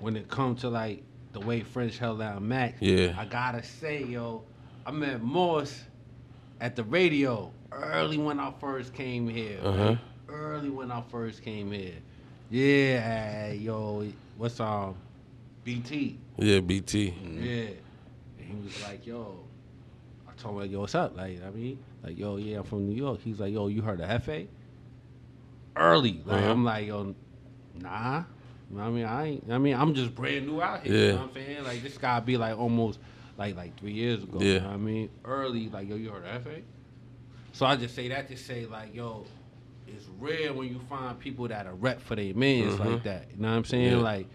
[0.00, 3.14] when it comes to like the way French held out Max, Yeah.
[3.16, 4.42] I gotta say, yo,
[4.84, 5.84] I met Morse
[6.60, 9.58] at the radio early when I first came here.
[9.62, 9.84] Uh-huh.
[9.84, 9.98] right?
[10.28, 11.94] Early when I first came here.
[12.52, 14.94] Yeah, yo, what's um
[15.64, 16.18] BT?
[16.36, 17.14] Yeah, BT.
[17.22, 17.50] Yeah.
[18.38, 19.38] And he was like, yo,
[20.28, 21.16] I told him, like, yo, what's up?
[21.16, 23.20] Like, I mean, like, yo, yeah, I'm from New York.
[23.22, 24.48] He's like, yo, you heard of Jefe?
[25.74, 26.20] Early.
[26.26, 26.50] Like, Uh-huh.
[26.50, 27.14] I'm like, yo,
[27.80, 28.24] nah.
[28.70, 30.92] You know what I mean, I ain't, I mean, I'm just brand new out here.
[30.94, 31.12] You Yeah.
[31.12, 31.64] know what I'm saying?
[31.64, 32.98] Like, this guy be like almost,
[33.38, 34.40] like, like three years ago.
[34.40, 34.46] Yeah.
[34.46, 35.08] You know what I mean?
[35.24, 36.64] Early, like, yo, you heard of Jefe?
[37.52, 39.24] So I just say that to say, like, yo,
[39.94, 42.78] it's rare when you find people that are rep for their mans Mhm.
[42.92, 43.28] like that.
[43.34, 43.92] You know what I'm saying?
[43.92, 43.96] Yeah.
[44.02, 44.26] Like,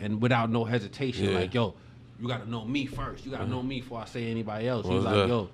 [0.00, 1.38] and without no hesitation, Yeah.
[1.38, 1.74] like, yo,
[2.20, 3.24] you gotta know me first.
[3.24, 4.84] You gotta know me before I say anybody else.
[4.84, 5.28] What's He's like, that?
[5.28, 5.48] yo,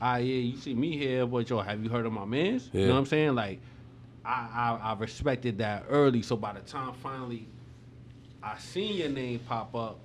[0.00, 2.70] ah, yeah, you see me here, but yo, have you heard of my mans?
[2.72, 3.34] You know what I'm saying?
[3.34, 3.60] Like,
[4.24, 6.22] I, I I respected that early.
[6.22, 7.48] So by the time finally
[8.42, 9.98] I seen your name pop up,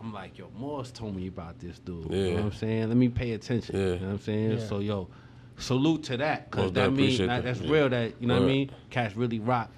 [0.00, 2.10] I'm like, yo, Morris told me about this dude.
[2.10, 2.88] You know what I'm saying?
[2.88, 3.76] Let me pay attention.
[3.76, 3.82] Yeah.
[3.82, 4.50] You know what I'm saying?
[4.52, 4.66] Yeah.
[4.66, 5.08] So yo,
[5.60, 6.50] salute to that.
[6.50, 7.44] Cause Most that means that, that.
[7.44, 7.70] that's Yeah.
[7.72, 8.70] real that you know what I mean?
[8.90, 9.70] Cats really rock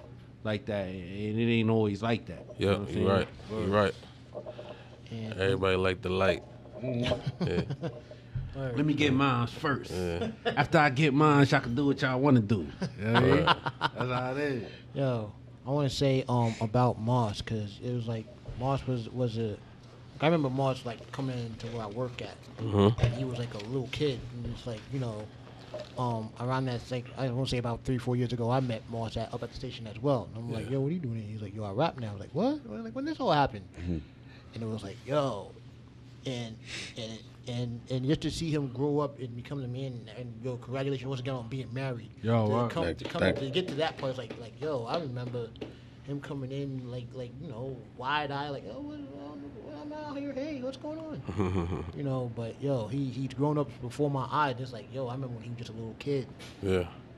[0.43, 0.87] like that.
[0.87, 2.45] And it ain't always like that.
[2.57, 3.07] You know Yeah, you're saying?
[3.07, 3.27] right.
[3.51, 3.95] You're right.
[5.11, 6.43] And, Everybody like the light.
[6.83, 7.61] Yeah.
[8.55, 9.91] Let me get mine first.
[9.91, 10.27] Yeah.
[10.45, 12.67] After I get mine, y'all can do what y'all want to do.
[12.99, 13.45] You know what I mean?
[13.45, 14.63] That's how it is.
[14.93, 15.33] Yo,
[15.65, 18.25] I want to say um about Moss because it was like
[18.59, 19.57] Moss was was a.
[20.21, 22.95] I remember Moss like coming into where I work at, Mhm.
[23.03, 25.25] and he was like a little kid, and it's like you know,
[25.97, 28.81] um around that like I want to say about three four years ago, I met
[28.89, 30.29] Moss at up at the station as well.
[30.33, 31.15] And I'm like, yo, what are you doing?
[31.15, 31.31] here?
[31.31, 32.09] He's like, yo, I rap now.
[32.09, 32.59] I was like, what?
[32.67, 33.65] I was like, when this all happened?
[33.85, 35.51] And it was like, yo,
[36.25, 36.55] and
[36.97, 40.57] and and and just to see him grow up and become the man, and yo,
[40.57, 42.09] congratulations once again on being married.
[42.21, 42.67] Yo, to wow.
[42.67, 45.49] come, to come to get to that point, it's like like yo, I remember
[46.03, 50.17] him coming in like like you know wide eye like oh what, what, I'm out
[50.17, 54.27] here hey what's going on you know but yo he he's grown up before my
[54.31, 56.27] eyes it's like yo I remember when he was just a little kid
[56.61, 56.71] yeah.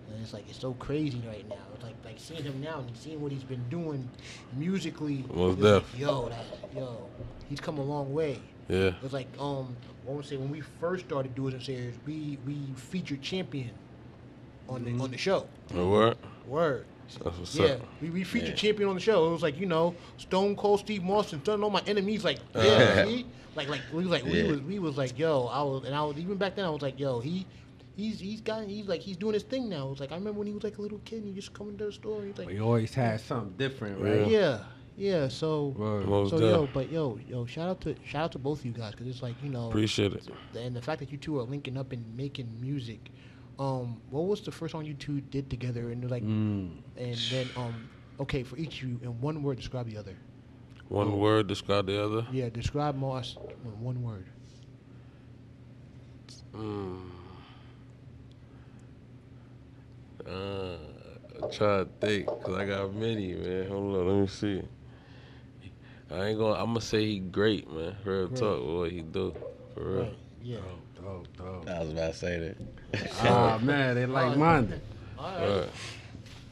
[0.10, 2.95] and it's like it's so crazy right now it's like like seeing him now and
[2.95, 4.08] seeing what he's been doing
[4.54, 6.43] musically Most like, yo that
[6.76, 7.10] yo
[7.50, 8.91] he's come a long way Yeah.
[9.04, 9.76] it's like um
[10.08, 13.71] I want to say when we first started doing series we we featured champion
[14.69, 16.17] on the on the show A word.
[16.48, 16.86] Word.
[17.23, 17.81] That's what's Yeah, up.
[18.01, 18.55] we, we featured Yeah.
[18.55, 19.27] Champion on the show.
[19.27, 22.23] It was like you know Stone Cold Steve Austin, don't know my enemies.
[22.23, 22.61] Like uh.
[22.61, 23.25] yeah, see?
[23.55, 26.03] like like we was like we was we was like yo, I was and I
[26.03, 27.45] was even back then I was like yo, he.
[27.97, 29.89] He's he's got he's like he's doing his thing now.
[29.91, 31.77] It's like I remember when he was like a little kid and he just coming
[31.77, 32.17] to the store.
[32.17, 34.27] And he's like, he always had something different, right?
[34.27, 34.63] yeah,
[34.97, 35.29] yeah.
[35.29, 36.29] So Word.
[36.29, 38.91] So yo, but yo yo, shout out to shout out to both of you guys
[38.91, 40.27] because it's like you know Appreciate it.
[40.57, 42.99] and the fact that you two are linking up and making music.
[43.57, 45.89] Um, what was the first song you two did together?
[45.91, 46.71] And like, Mm.
[46.97, 47.89] and then um,
[48.19, 50.15] okay, for each of you, in one word, describe the other.
[50.89, 52.27] One word describe the other.
[52.31, 54.25] Yeah, describe Moss in one word.
[56.53, 57.09] Mm.
[60.27, 60.77] Uh,
[61.43, 63.67] I try to think, cause I got many, man.
[63.67, 64.61] Hold on, let me see.
[66.11, 66.53] I ain't gonna.
[66.59, 67.95] I'm gonna say he great, man.
[68.03, 68.39] Real Great.
[68.39, 69.33] talk, what he do,
[69.73, 70.01] for real.
[70.03, 70.17] Right.
[70.43, 70.57] Yeah.
[71.01, 71.69] Dope, dope, dope.
[71.69, 72.57] I was about to say that.
[73.23, 74.81] Oh man, they like minded.
[75.17, 75.60] All right.
[75.60, 75.69] Right.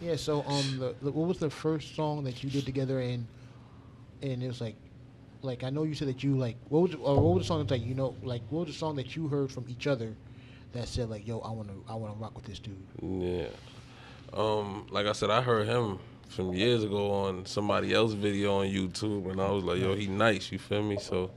[0.01, 0.15] Yeah.
[0.15, 2.99] So um, the, the, what was the first song that you did together?
[2.99, 3.25] And
[4.21, 4.75] and it was like,
[5.41, 7.59] like I know you said that you like what was or what was the song
[7.59, 10.15] that's like you know like what was the song that you heard from each other
[10.73, 12.75] that said like yo I want to I want to rock with this dude.
[13.01, 13.47] Yeah.
[14.33, 18.65] Um, like I said, I heard him from years ago on somebody else's video on
[18.65, 20.97] YouTube, and I was like, "Yo, he nice." You feel me?
[20.97, 21.29] So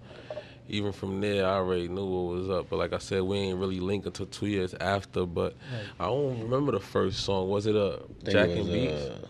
[0.69, 2.69] even from there, I already knew what was up.
[2.71, 5.25] But like I said, we ain't really linked until two years after.
[5.27, 5.55] But
[6.01, 7.49] I don't remember the first song.
[7.49, 8.93] Was it a I think Jack it and was, Beats?
[8.93, 9.27] uh,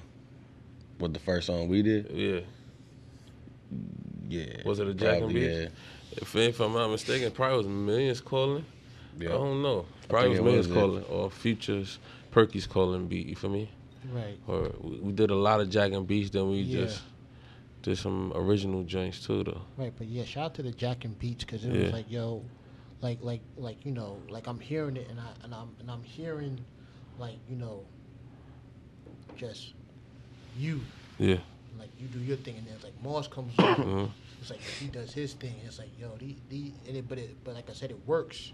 [0.99, 2.11] what the first song we did?
[2.13, 2.41] yeah.
[4.29, 4.63] Yeah.
[4.65, 5.73] Was it a Jack and probably, Beats?
[6.13, 8.65] If, if I'm not mistaken, probably was Millions calling.
[9.19, 9.31] Yeah.
[9.31, 9.87] I don't know.
[10.09, 11.15] Probably was think Millions was, calling yeah.
[11.15, 11.99] or Futures
[12.31, 13.27] Perky's calling beat.
[13.27, 13.71] You feel me?
[14.13, 14.39] Right.
[14.47, 16.31] Or we we did a lot of Jack and Beats.
[16.31, 16.85] Then we Yeah.
[16.85, 17.03] just
[17.87, 19.63] did some original joints too, though.
[19.77, 21.85] Right, but yeah, shout out to the Jack and Beats because it Yeah.
[21.85, 22.43] was like, yo,
[23.01, 26.03] like, like, like you know, like I'm hearing it and I and I'm and I'm
[26.03, 26.59] hearing,
[27.17, 27.85] like you know,
[29.37, 29.73] just
[30.59, 30.81] you,
[31.19, 31.39] Yeah.
[31.79, 34.11] like you do your thing and then it's like Moss comes on, Mhm.
[34.41, 35.55] it's like he does his thing.
[35.65, 38.51] It's like yo, the the and it, but it but like I said, it works,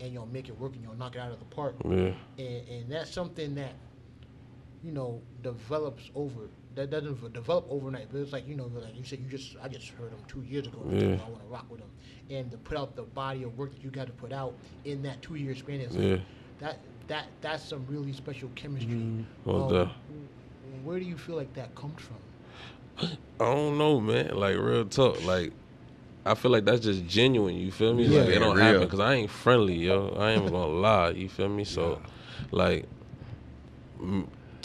[0.00, 2.12] and you'll make it work and you'll knock it out of the park, Yeah.
[2.38, 3.72] and and that's something that,
[4.84, 6.48] you know, develops over.
[6.76, 9.68] That doesn't develop overnight, but it's like you know, like you said, you just I
[9.68, 10.80] just heard him two years ago.
[10.82, 11.24] And you told me Yeah.
[11.26, 11.88] I want to rock with him,
[12.28, 15.02] and to put out the body of work that you got to put out in
[15.02, 16.10] that two year span is Yeah.
[16.12, 16.20] like,
[16.58, 18.94] that that that's some really special chemistry.
[19.46, 19.88] Most Um, def.
[20.84, 22.16] where do you feel like that comes from?
[23.40, 24.36] I don't know, man.
[24.36, 25.24] Like real talk.
[25.24, 25.52] Like
[26.26, 27.56] I feel like that's just genuine.
[27.56, 28.04] You feel me?
[28.04, 28.20] Yeah.
[28.20, 28.64] Like it don't real.
[28.64, 30.14] happen because I ain't friendly, yo.
[30.18, 31.10] I ain't gonna lie.
[31.10, 31.64] You feel me?
[31.64, 32.02] So,
[32.50, 32.84] like.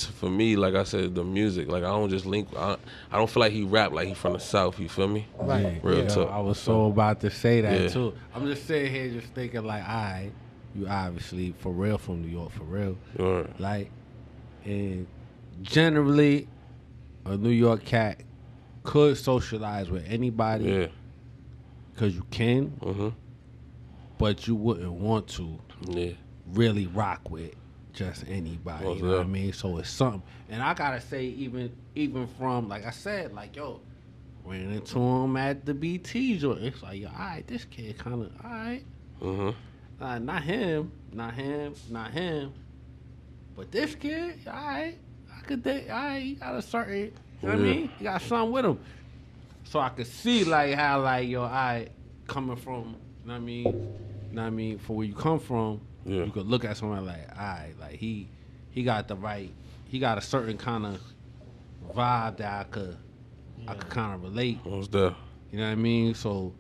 [0.06, 2.50] M- t- For me, like I said, the music, like I don't just link.
[2.58, 2.78] I,
[3.12, 4.80] I don't feel like he rap like he from the south.
[4.80, 5.28] You feel me?
[5.40, 5.80] Right.
[5.84, 6.32] Real Yeah, talk.
[6.32, 7.88] I was so about to say that Yeah.
[7.90, 8.14] too.
[8.36, 10.32] I'm just sitting here just thinking like, all right,
[10.76, 12.98] you obviously for real from New York, for real.
[13.18, 13.60] Right.
[13.60, 13.92] Like,
[14.66, 15.08] and
[15.62, 16.48] generally,
[17.26, 18.22] a New York cat
[18.84, 20.88] could socialize with anybody Yeah.
[21.94, 23.14] because you can, Mhm.
[24.18, 26.12] but you wouldn't want to Yeah.
[26.54, 27.54] really rock with
[27.94, 28.86] just anybody.
[28.86, 29.54] Well, you know what I mean?
[29.54, 30.22] So it's something.
[30.50, 33.82] And I gotta say, even even from like I said, like yo,
[34.46, 36.62] ran into him at the BT joint.
[36.64, 38.84] It's like, yo, all right, this kid kind of all right.
[39.22, 39.56] Mhm.
[40.00, 42.54] Uh, not him, not him, not him.
[43.56, 44.98] But this kid, all right,
[45.38, 47.12] I could think, all right, he got a certain, you
[47.44, 47.90] know what I mean?
[48.00, 48.80] He got something with him.
[49.66, 51.90] So I could see like how like yo, all right,
[52.28, 53.66] coming from, you know what I mean?
[53.66, 54.80] You know what I mean?
[54.80, 56.24] For where you come from, Yeah.
[56.24, 58.28] you could look at someone like, all right, like he,
[58.72, 59.52] he got the right,
[59.88, 61.02] he got a certain kind of
[61.96, 62.98] vibe that I could,
[63.68, 64.66] I could kind of relate.
[64.66, 65.14] Most def.
[65.52, 66.14] You know what I mean?
[66.16, 66.54] So,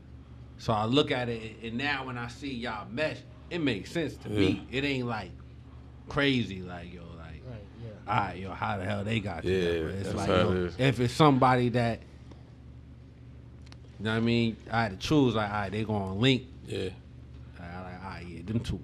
[0.57, 3.17] so I look at it, and now when I see y'all mesh,
[3.49, 4.65] it makes sense to me.
[4.71, 5.31] It ain't like
[6.09, 7.59] crazy, like yo, like Right.
[7.83, 7.89] Yeah.
[8.13, 9.89] all right, yo, how the hell they got Yeah, together?
[9.89, 10.75] It's that's like how it yo, is.
[10.77, 11.99] if it's somebody that,
[13.99, 14.57] you know what I mean?
[14.69, 16.43] I had to choose, like, all right, they going to link.
[16.67, 16.89] Yeah.
[17.59, 18.77] I like, all right, yeah, them two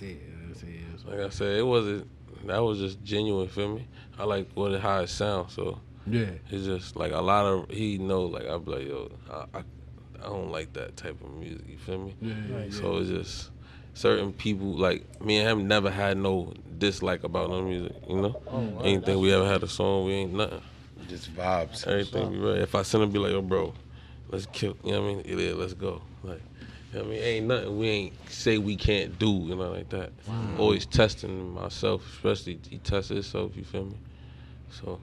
[0.00, 0.30] going to link right there.
[0.30, 0.84] You know what I'm saying?
[1.04, 2.46] So, Like I said, it wasn't.
[2.46, 3.48] That was just genuine.
[3.48, 3.86] Feel me?
[4.18, 5.52] I like what it, how it sounds.
[5.52, 8.24] So yeah, it's just like a lot of he know.
[8.24, 9.62] Like I be like, yo, I, I,
[10.20, 11.66] I don't like that type of music.
[11.68, 12.14] You feel me?
[12.20, 12.70] yeah, yeah, yeah.
[12.70, 13.50] So it's just
[13.94, 17.94] certain people like me and him never had no dislike about no music.
[18.08, 20.62] You know, Oh, wow, anything we ever had a song, we ain't nothing.
[21.08, 21.86] Just vibes.
[21.86, 22.58] Everything be right.
[22.58, 23.74] If I send him, be like, yo, bro,
[24.30, 24.76] let's kill.
[24.84, 25.38] You know what I mean?
[25.38, 26.00] Yeah, let's go.
[26.22, 26.49] Like, you know what
[26.94, 27.22] I mean?
[27.22, 29.30] Ain't nothing we ain't say we can't do.
[29.30, 30.10] You know, like that.
[30.58, 33.56] Always testing myself, especially he tests himself.
[33.56, 33.96] You feel me?
[34.70, 35.00] So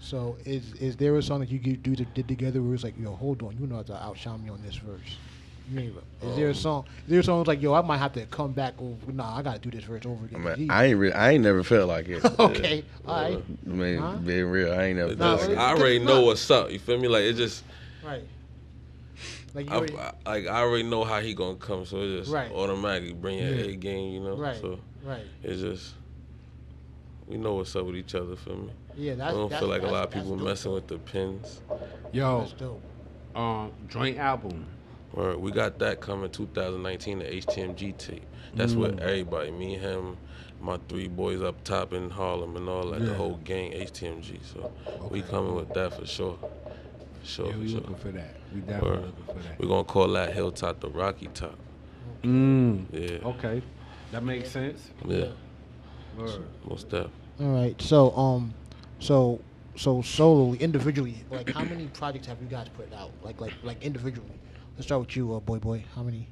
[0.00, 2.98] So is is there a song that you do to, did together where it's like,
[2.98, 5.16] yo, hold on, you know how to outshine me on this verse?
[5.68, 6.84] I mean, is there a um, song?
[7.04, 8.74] Is there a song that's like, yo, I might have to come back?
[8.80, 10.58] Over, nah, I gotta do this verse over I, again.
[10.58, 12.24] mean, I ain't re- I ain't never felt like it.
[12.40, 14.16] okay, all right, I mean, Huh?
[14.24, 15.58] being real, I ain't never It No, felt like it- it.
[15.58, 16.72] I already know what's up.
[16.72, 17.06] You feel me?
[17.06, 17.62] Like it just,
[18.02, 18.24] right.
[19.54, 22.18] Like you I, already, I- like I already know how he gonna come, so it
[22.20, 22.50] just Right.
[22.52, 23.64] automatically bring your Yeah.
[23.72, 24.12] A game.
[24.14, 25.22] You know, right, so right.
[25.42, 25.94] it's just
[27.26, 28.36] we know what's up with each other.
[28.36, 28.70] Feel me?
[28.96, 29.32] Yeah, that's.
[29.32, 31.60] I don't that's, feel like a lot of people messing with the pins.
[32.12, 32.82] Yo, That's dope.
[33.36, 34.66] um, joint album.
[35.12, 38.22] Or we got that coming 2019, the HTMG tape.
[38.54, 39.00] That's with Mm.
[39.00, 40.16] everybody, me, him,
[40.60, 43.06] my three boys up top in Harlem and all that, Yeah.
[43.08, 44.38] the whole gang, HTMG.
[44.42, 44.72] So
[45.10, 46.38] we coming with that for sure.
[47.20, 47.80] For sure, Yeah, for we sure.
[47.80, 48.36] looking for that.
[48.54, 49.00] We definitely Word.
[49.06, 49.60] looking for that.
[49.60, 51.58] We're gonna call that Hilltop the Rocky Top.
[52.22, 52.86] Mm.
[52.92, 53.28] Yeah.
[53.28, 53.62] Okay,
[54.12, 54.90] that makes sense.
[55.06, 55.28] Yeah.
[56.18, 56.42] Word.
[56.68, 57.06] Most def.
[57.40, 57.80] All right.
[57.80, 58.54] So um,
[58.98, 59.40] so
[59.76, 63.10] so solely, individually, like how many projects have you guys put out?
[63.22, 64.28] Like like like individually.
[64.76, 65.84] Let's start with you, uh, boy boy.
[65.94, 66.28] How many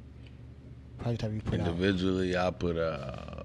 [0.98, 1.68] projects have you put out?
[1.68, 3.42] Individually, I put uh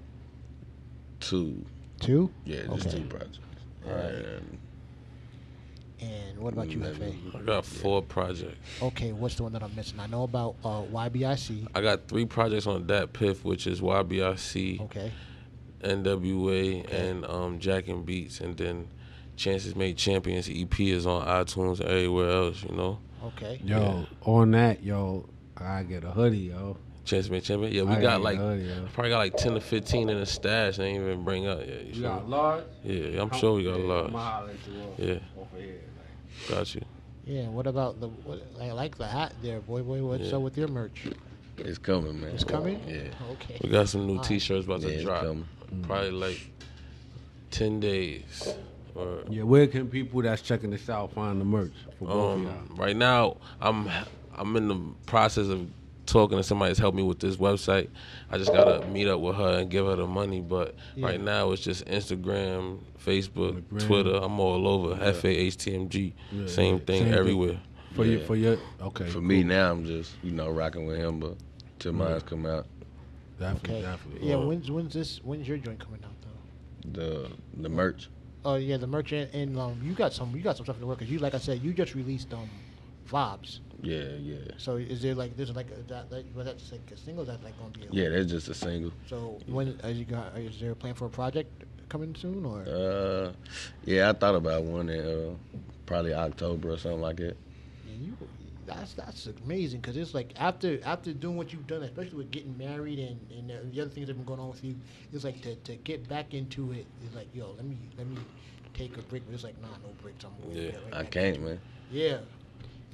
[1.20, 1.64] two.
[2.00, 2.30] Two.
[2.44, 2.98] Yeah, just Okay.
[2.98, 3.38] two projects.
[3.86, 4.14] Alright.
[4.14, 4.58] And
[6.04, 6.94] And what about you, maybe-
[7.32, 7.38] Fa?
[7.38, 8.56] I got four projects.
[8.82, 9.98] Okay, what's the one that I'm missing?
[10.00, 11.68] I know about uh, YBIC.
[11.74, 15.10] I got three projects on that Piff, which is YBIC, Okay.
[15.82, 18.88] NWA, and um, Jack and Beats, and then
[19.36, 22.62] Chances Made Champions EP is on iTunes and everywhere else.
[22.62, 23.60] You know, Okay.
[23.64, 26.76] Yo, on that, yo, I get a hoodie, yo.
[27.04, 27.72] Chances Made Champion.
[27.72, 28.86] Yeah, we I got get like hoodie, yo.
[28.92, 30.76] probably got like ten to fifteen in the stash.
[30.78, 31.68] They ain't even bring up yet.
[31.82, 32.30] You You feel got me?
[32.30, 32.64] large?
[32.82, 34.08] Yeah, I'm sure we got yeah, large.
[34.08, 35.42] I'ma holler at you off, Yeah.
[35.42, 35.80] off of here.
[36.48, 36.58] Like.
[36.58, 36.82] Got you.
[37.24, 37.48] Yeah.
[37.48, 38.08] What about the?
[38.08, 40.02] What, I like the hat there, boy boy.
[40.02, 40.36] What's Yeah.
[40.36, 41.06] up with your merch?
[41.58, 42.30] it's coming, man.
[42.30, 42.80] It's coming.
[42.86, 43.08] Yeah.
[43.32, 43.58] Okay.
[43.62, 44.28] We got some new Alright.
[44.28, 45.22] T-shirts about Yeah, to drop.
[45.22, 45.48] coming.
[45.82, 46.40] Probably like
[47.50, 48.54] ten days.
[48.94, 52.30] Or Yeah, where can people that's checking this out find the merch for both of
[52.38, 52.76] Um, y'all?
[52.76, 53.88] right now, I'm
[54.36, 55.68] I'm in the process of
[56.06, 57.88] talking to somebody that's helped me with this website.
[58.30, 60.40] I just gotta meet up with her and give her the money.
[60.40, 61.06] But Yeah.
[61.06, 63.86] right now, it's just Instagram, Facebook, Instagram.
[63.86, 64.14] Twitter.
[64.16, 64.98] I'm all over.
[65.02, 66.14] F A H T M G.
[66.32, 67.14] Yeah, Same thing Same thing.
[67.14, 67.60] everywhere.
[67.94, 68.26] For your yeah.
[68.26, 69.06] for your okay.
[69.06, 69.22] For cool.
[69.22, 71.36] me now, I'm just you know rocking with him, but
[71.78, 72.66] till mine's come out,
[73.38, 73.82] Definitely, Okay.
[73.82, 74.28] definitely.
[74.28, 74.36] Yeah.
[74.36, 75.20] When's when's this?
[75.24, 77.00] When's your joint coming out though?
[77.02, 77.30] the
[77.62, 78.08] the merch.
[78.44, 80.80] Oh yeah, the merch and, and um, you got some you got some stuff in
[80.82, 80.98] the work.
[80.98, 82.48] Cause you like I said, you just released um,
[83.10, 83.60] vibes.
[83.82, 86.96] Yeah, yeah, So is there like there's like a, that, that was that like a
[86.96, 87.22] single?
[87.22, 87.82] Is that like gonna be?
[87.82, 88.08] A, yeah.
[88.16, 88.92] That's just a single.
[89.08, 90.36] So when are you got?
[90.38, 92.62] Is there a plan for a project coming soon or?
[92.62, 93.32] Uh,
[93.84, 95.34] yeah, I thought about one in uh,
[95.86, 97.36] probably October or something like that.
[98.00, 98.16] You,
[98.66, 102.56] that's that's amazing because it's like after after doing what you've done, especially with getting
[102.56, 104.74] married and, and the- the other things that have been going on with you,
[105.12, 106.86] it's like to, to get back into it.
[107.04, 108.16] It's like yo, let me let me
[108.72, 109.26] take a break.
[109.26, 110.24] But it's like nah, no breaks.
[110.24, 111.60] I'm gonna Yeah, right I can't, man.
[111.90, 112.18] Yeah,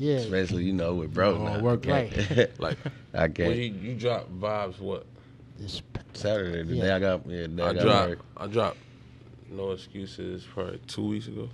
[0.01, 0.15] yeah.
[0.17, 1.37] Especially you know with bro.
[1.39, 1.63] Hard now.
[1.63, 2.51] work, Right.
[2.59, 2.79] Like
[3.15, 3.55] I can't.
[3.55, 5.07] you, you drop vibes, what?
[5.59, 5.83] This
[6.15, 6.83] Saturday, the Yeah.
[6.85, 8.23] day I got, yeah, the day I, I got dropped.
[8.39, 8.79] I dropped.
[9.51, 10.45] No excuses.
[10.53, 11.49] Probably two weeks ago.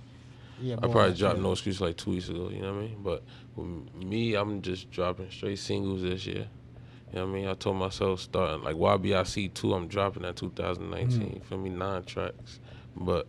[0.61, 0.75] yeah.
[0.81, 1.43] I more probably like- dropped yeah.
[1.43, 2.97] No Excuses like two weeks ago, you know what I mean?
[3.03, 3.23] But
[3.55, 6.47] with me, I'm just dropping straight singles this year.
[7.11, 7.47] You know what I mean?
[7.47, 11.41] I told myself starting like YBIC 2, I'm dropping that 2019.
[11.47, 12.59] For me, nine tracks.
[12.95, 13.27] But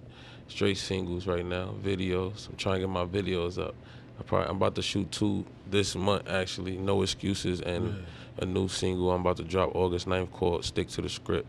[0.48, 2.48] straight singles right now, videos.
[2.48, 3.74] I'm trying to get my videos up.
[4.18, 8.04] I probably, I'm about to shoot two this month actually, No Excuses, and
[8.38, 11.46] a new single I'm about to drop August 9th called Stick to the Script.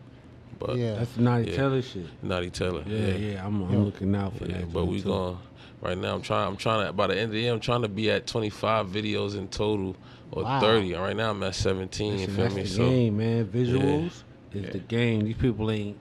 [0.60, 0.96] But Yeah.
[0.96, 1.56] That's Naughty Yeah.
[1.58, 2.06] Taylor shit.
[2.22, 2.84] Naughty Taylor.
[2.86, 3.46] Yeah, yeah.
[3.46, 3.80] I'm, I'm Yo.
[3.80, 4.74] looking out for Yeah, that.
[4.74, 5.08] but we too.
[5.08, 5.38] going
[5.82, 6.14] right now.
[6.16, 6.48] I'm trying.
[6.48, 7.54] I'm trying to by the end of the year.
[7.54, 9.96] I'm trying to be at 25 videos in total
[10.32, 10.60] or Wow.
[10.60, 10.94] 30.
[10.96, 12.12] Right now I'm at 17.
[12.12, 12.62] Listen, you feel that's me?
[12.64, 13.46] the So game, man.
[13.46, 14.06] Visuals
[14.54, 14.70] is Yeah.
[14.72, 15.24] the game.
[15.24, 15.96] These people ain't.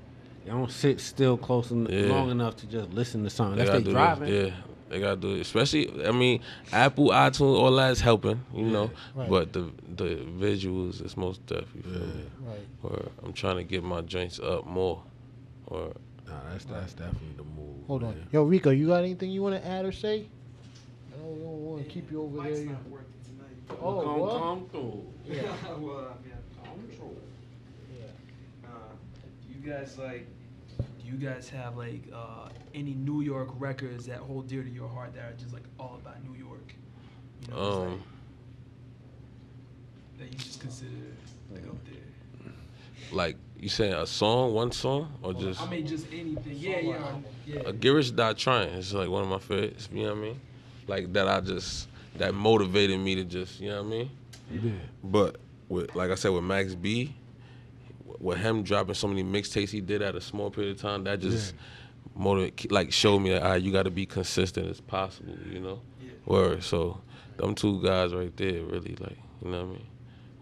[0.45, 2.07] They don't sit still close en- Yeah.
[2.07, 3.59] long enough to just listen to something.
[3.59, 4.31] they That's gotta they do driving.
[4.31, 4.49] this.
[4.49, 4.55] Yeah,
[4.88, 5.40] they gotta do it.
[5.40, 6.40] Especially, I mean,
[6.72, 8.40] Apple, iTunes, all that's helping.
[8.55, 9.29] You know, Right.
[9.29, 11.64] but the the visuals is most def.
[11.74, 12.24] You feel me?
[12.40, 12.66] Right.
[12.83, 15.03] Or I'm trying to get my joints up more.
[15.66, 15.92] Or
[16.27, 17.87] Nah, that's that's definitely the move.
[17.87, 20.27] Hold on, yo Rico, you got anything you want to add or say?
[21.14, 22.64] I don't, don't want to keep you over Mike's there.
[22.64, 23.81] you- not working tonight.
[23.83, 24.38] Oh, come, what?
[24.38, 25.07] come through.
[25.27, 25.42] Yeah.
[25.79, 27.16] well, I mean, I'm true.
[28.64, 28.68] Uh,
[29.48, 30.27] you guys like?
[31.09, 34.88] Do you guys have like uh, any New York records that hold dear to your
[34.88, 36.75] heart that are just like all about New York?
[37.42, 38.03] You know, it's like, um,
[40.18, 40.90] that you just consider
[41.51, 42.53] like up there.
[43.11, 46.42] like you saying a song, one song, or Or, just I mean, just anything.
[46.47, 47.16] Yeah, yeah,
[47.47, 47.61] yeah.
[47.61, 49.88] a Girish Dot Trying is like one of my favorites.
[49.90, 50.40] You know what I mean?
[50.88, 54.11] Like that I just that motivated me to just you know what I mean.
[54.53, 54.73] Yeah.
[55.03, 55.37] But
[55.71, 57.14] with like I said with Max B,
[58.21, 61.21] with him dropping so many mixtapes he did at a small period of time, that
[61.21, 61.55] just
[62.17, 65.35] motivate like showed me that ah, you got to be consistent as possible.
[65.51, 66.11] You know, Yeah.
[66.27, 66.63] word.
[66.63, 67.01] So
[67.37, 69.87] them two guys right there really like you know what I mean.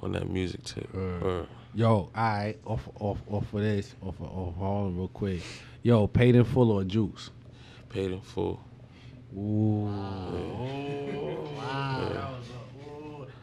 [0.02, 0.92] on that music tip.
[0.94, 1.22] Word.
[1.22, 1.46] Word.
[1.74, 5.42] Yo, all right, off off off of this, off of, off Harlem real quick.
[5.82, 7.30] Yo, paid in full or juice?
[7.90, 8.58] Paid in full.
[9.36, 9.84] Ooh.
[11.56, 12.36] Wow.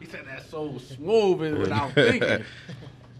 [0.00, 2.44] He said that so smooth and without thinking.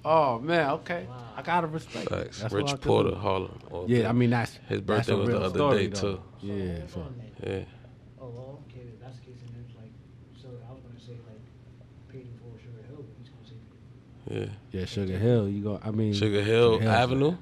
[0.04, 1.06] Oh man, okay.
[1.36, 2.08] I gotta respect.
[2.10, 2.40] Facts.
[2.40, 3.16] That's Rich Porter, do.
[3.16, 3.58] Harlem.
[3.70, 4.08] all Yeah.
[4.08, 6.00] I mean that's His that's birthday a was the other story, day, though.
[6.14, 6.20] too.
[6.42, 6.86] Yeah.
[6.92, 7.06] So.
[7.42, 7.58] Yeah.
[8.20, 9.90] Oh, well, okay, if that's the case, and then it's like,
[10.40, 14.50] so I was gonna say like, paid in full Sugar Hill, but he's gonna say.
[14.72, 14.80] Yeah.
[14.80, 15.48] Yeah, Sugar Hill.
[15.48, 15.80] You go.
[15.82, 16.90] I mean, Sugar Hill Hill.
[16.90, 17.36] Avenue.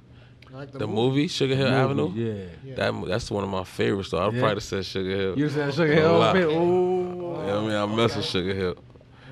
[0.52, 2.12] Like The movie Sugar Hill Movie, Avenue.
[2.14, 2.44] Yeah.
[2.64, 2.74] Yeah.
[2.76, 4.10] That that's one of my favorites.
[4.10, 4.26] though.
[4.26, 4.40] I'd Yeah.
[4.40, 5.38] probably said Sugar Hill.
[5.38, 6.18] You said Sugar A Hill.
[6.18, 6.34] lot.
[6.36, 6.44] man?
[6.44, 6.50] Ooh.
[6.50, 7.92] You know what I mean?
[7.92, 8.76] I mess with Sugar Hill.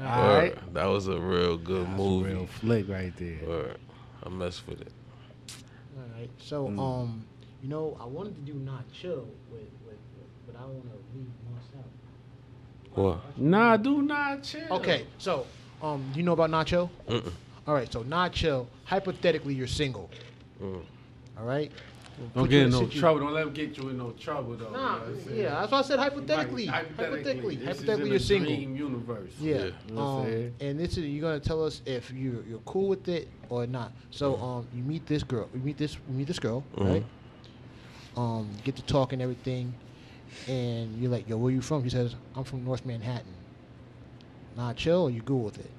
[0.02, 0.38] All Word.
[0.38, 0.74] right.
[0.74, 2.32] That was a real good That's a movie.
[2.34, 3.38] real flick right there.
[3.46, 3.78] Word.
[4.24, 4.92] I mess with it.
[5.96, 6.30] All right.
[6.38, 6.78] So, Mm.
[6.78, 7.24] um,
[7.62, 10.98] you know, I wanted to do not chill with, with, with but I want to
[11.16, 12.98] leave Moss out.
[13.02, 13.38] What?
[13.38, 14.72] Nah, do not chill.
[14.72, 15.06] Okay.
[15.18, 15.46] So,
[15.82, 16.88] um, you know about Nacho?
[17.08, 17.32] Mm-mm.
[17.66, 17.90] All right.
[17.92, 18.66] So, Nacho.
[18.84, 20.10] Hypothetically, you're single.
[20.62, 20.82] Mm.
[21.38, 21.70] All right.
[22.34, 23.20] Don't get in no trouble.
[23.20, 24.70] Don't let them get you in no trouble, though.
[24.70, 25.38] Nah, You know saying?
[25.38, 26.66] yeah, that's why I said hypothetically.
[26.66, 28.52] Hypothetically, Hypothetically, hypothetically, in you're single.
[28.52, 29.32] Universe.
[29.40, 29.54] Yeah.
[29.56, 29.64] Yeah.
[29.88, 33.08] You know Um, and this is you're gonna tell us if you you're cool with
[33.08, 33.92] it or not.
[34.10, 35.48] So um, you meet this girl.
[35.54, 35.94] You meet this.
[35.94, 36.84] You meet this girl, Mm-hmm.
[36.84, 36.92] Mhm.
[36.92, 37.04] right?
[38.16, 39.72] Um, get to talk and everything,
[40.48, 43.34] and you're like, "Yo, where you from?" She says, "I'm from North Manhattan."
[44.56, 45.02] Not chill.
[45.04, 45.70] Or you cool with it?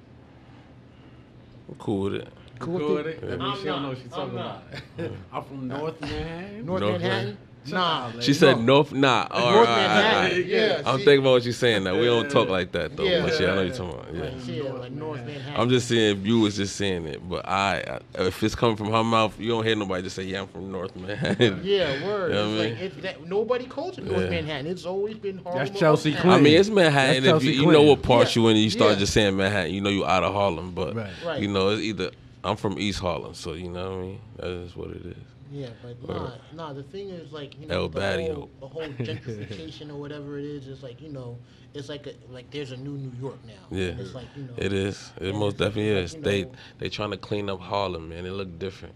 [1.68, 2.28] I'm cool with it.
[2.62, 3.22] Cool, Cool with with it?
[3.24, 3.30] it?
[3.30, 4.62] That means I'm she don't know what she's I'm talking about.
[5.32, 6.66] I'm from North Manhattan.
[6.66, 7.38] North, North Manhattan?
[7.64, 8.08] Nah.
[8.10, 8.20] Man.
[8.22, 8.62] She said No.
[8.64, 8.92] North.
[8.92, 9.28] Nah.
[9.30, 10.36] All right, North all right, all Manhattan.
[10.38, 10.46] right.
[10.46, 10.82] Yeah.
[10.84, 11.04] I'm see?
[11.04, 11.96] thinking about what you're saying now.
[11.96, 13.04] We don't talk like that though.
[13.04, 13.22] Yeah.
[13.22, 14.14] But yeah, I know you're talking about.
[14.14, 14.52] Like, Yeah.
[14.64, 15.60] yeah, like North Manhattan.
[15.60, 18.74] I'm just saying if you was just saying it, but I, I if it's coming
[18.74, 22.04] from her mouth, you don't hear nobody just say, "Yeah, I'm from North Manhattan." Yeah,
[22.04, 22.30] word.
[22.30, 24.30] You know what I it's like it's that nobody calls it North Yeah.
[24.30, 24.66] Manhattan.
[24.66, 25.64] It's always been Harlem.
[25.64, 26.32] That's Chelsea Uptown.
[26.32, 27.22] I mean, it's Manhattan.
[27.22, 28.42] That's If you, you know what part Yeah.
[28.42, 28.98] you in, you start Yeah.
[28.98, 29.72] just saying Manhattan.
[29.72, 31.10] You know you out of Harlem, but Right.
[31.24, 31.40] Right.
[31.40, 32.10] you know it's either
[32.44, 34.20] I'm from East Harlem, so you know what I mean.
[34.36, 35.16] That is what it is.
[35.52, 36.16] Yeah, but Word.
[36.54, 36.72] nah, nah.
[36.72, 40.44] The thing is, like, you know, El the whole, the whole gentrification or whatever it
[40.46, 41.36] is, is like, you know,
[41.74, 43.52] it's like a, like there's a new New York now.
[43.70, 43.92] Yeah.
[43.98, 45.12] It's like, you know, It is.
[45.20, 46.14] It most definitely like, is.
[46.14, 48.24] you They know- they trying to clean up Harlem, man.
[48.24, 48.94] It look different.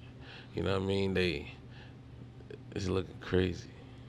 [0.55, 1.13] You know what I mean?
[1.15, 1.53] They
[2.75, 3.69] it's looking crazy.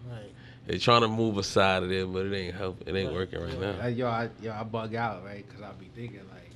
[0.09, 0.31] Right.
[0.67, 2.81] They trying to move aside of there, but it ain't help.
[2.87, 3.15] It ain't Right.
[3.15, 3.87] working right Uh, now.
[3.87, 5.45] yo, I, yo, I bug out, right?
[5.45, 6.51] Because I be thinking, like,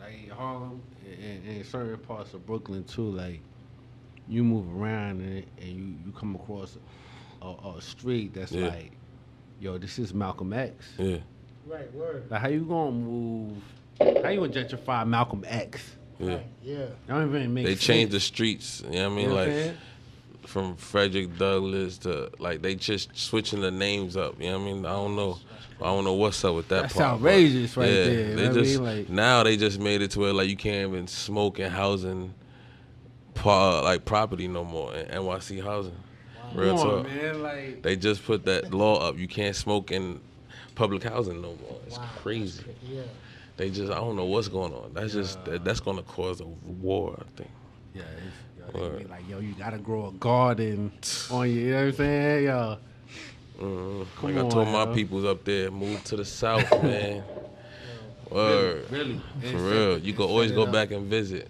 [0.00, 0.80] like Harlem
[1.12, 3.40] and, and in certain parts of Brooklyn, too, like,
[4.28, 6.76] you move around and, and you, you come across
[7.42, 8.68] a, a street that's Yeah.
[8.68, 8.92] like,
[9.60, 10.86] yo, this is Malcolm X.
[10.98, 11.18] Yeah.
[11.66, 11.92] Right.
[11.94, 12.30] Word.
[12.30, 13.56] Like, how you gonna move,
[14.00, 15.82] how you gonna gentrify Malcolm X?
[16.18, 16.34] Yeah.
[16.34, 16.46] Right.
[16.62, 16.76] Yeah.
[16.78, 17.84] That don't even make They sense.
[17.84, 18.82] changed the streets.
[18.86, 19.24] You know what I mean?
[19.24, 19.76] You know like saying?
[20.46, 24.40] from Frederick Douglass to like they just switching the names up.
[24.40, 24.86] You know what I mean?
[24.86, 25.38] I don't know.
[25.80, 27.06] I don't know what's up with that That's part.
[27.20, 28.84] outrageous right yeah, there, They know what I just mean?
[28.98, 32.34] Like- now they just made it to where like you can't even smoke in housing,
[33.44, 35.96] like property no more in NYC housing.
[36.54, 37.06] Real Come on, talk.
[37.12, 37.42] man.
[37.42, 39.18] Like, They just put that law up.
[39.18, 40.18] You can't smoke in
[40.74, 41.78] public housing no more.
[41.86, 42.64] It's Wow, crazy.
[42.82, 43.02] Yeah.
[43.56, 44.92] They just I don't know what's going on.
[44.94, 47.16] That's just that, that's gonna cause a war.
[47.20, 47.50] I think.
[47.94, 50.92] yeah, it's, yo, like, yo, you gotta grow a garden
[51.30, 51.54] on you.
[51.56, 52.44] You know what I'm saying?
[52.44, 52.78] Yo,
[53.58, 54.94] Come like I told on, my yo.
[54.94, 57.24] peoples up there, move to the south, man.
[58.30, 58.86] Word.
[58.90, 59.98] really, For real.
[59.98, 60.72] You can always go up.
[60.72, 61.48] back and visit.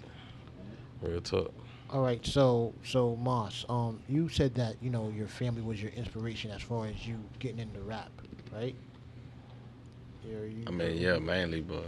[1.03, 1.53] Real talk.
[1.90, 2.25] All right.
[2.25, 6.62] So, so Moss, um, you said that you know your family was your inspiration as
[6.62, 8.11] far as you getting into rap,
[8.55, 8.75] right?
[10.25, 11.85] Yeah, you- I mean, yeah, mainly, but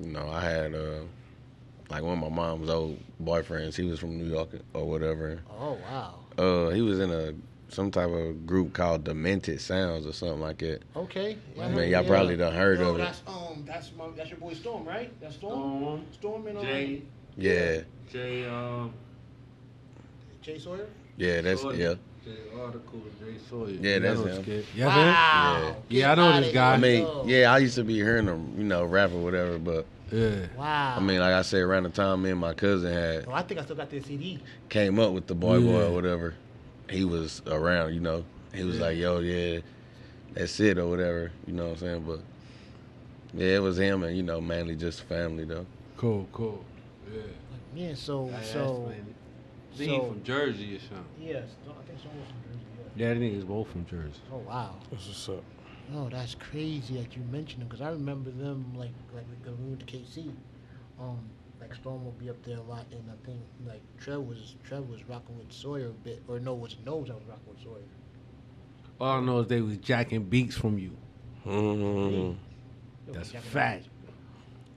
[0.00, 1.00] you know, I had uh,
[1.90, 3.76] like one of my mom's old boyfriends.
[3.76, 5.40] He was from New York or whatever.
[5.58, 6.14] Oh wow.
[6.36, 7.32] Uh, he was in a
[7.74, 10.82] some type of group called Demented Sounds or something like that.
[10.96, 11.36] Okay.
[11.60, 12.98] I mean, y'all probably done heard Yo, of it.
[13.00, 15.12] that's um, that's my, that's your boy Storm, right?
[15.20, 15.80] That's Storm.
[15.80, 17.02] Storm, Storm and um, Jay,
[17.36, 17.80] Yeah,
[18.12, 18.92] Jay, um,
[20.42, 20.86] Jay Sawyer.
[21.16, 21.74] yeah, that's Sawyer.
[21.74, 21.94] yeah.
[22.24, 23.68] Jay Article, Jay Sawyer.
[23.70, 24.42] Yeah, that's I him.
[24.44, 24.66] this.
[24.74, 25.76] Yeah, Wow.
[25.88, 26.74] Yeah, Get I know this guy.
[26.74, 29.58] I mean, yeah, I used to be hearing him, you know, rap or whatever.
[29.58, 30.46] But yeah.
[30.56, 30.94] Wow.
[30.96, 33.42] I mean, like I said, around the time me and my cousin had Oh, I
[33.42, 34.38] think I still got this CD.
[34.70, 36.34] came up with the BoiBoi or whatever,
[36.90, 38.24] he was around, you know.
[38.52, 39.60] He was like, yo, yeah,
[40.32, 42.04] that's it or whatever, you know what I'm saying?
[42.06, 42.20] But
[43.34, 45.66] yeah, it was him and, you know, mainly just family though.
[45.96, 46.64] Cool, cool.
[47.12, 47.20] Yeah.
[47.74, 47.94] Yeah.
[47.94, 48.92] So I so
[49.72, 51.04] he from Jersey or something.
[51.20, 52.66] yes, I think Storm was from Jersey.
[52.96, 53.08] Yeah.
[53.08, 54.20] Yeah, the niggas both from Jersey.
[54.32, 54.74] Oh wow.
[54.90, 55.42] That's what's up.
[55.94, 59.70] Oh, that's crazy that you mentioned them because I remember them like like when we
[59.70, 60.30] went to KC.
[61.00, 61.18] Um,
[61.64, 64.88] like Storm will be up there a lot, and I think like Trev was Trev
[64.88, 67.82] was rocking with Sawyer a bit, or no, was Nose that was rocking with Sawyer.
[69.00, 70.92] All I know is they was jacking beats from you.
[71.46, 73.12] Mm-hmm.
[73.12, 73.86] That's a fact.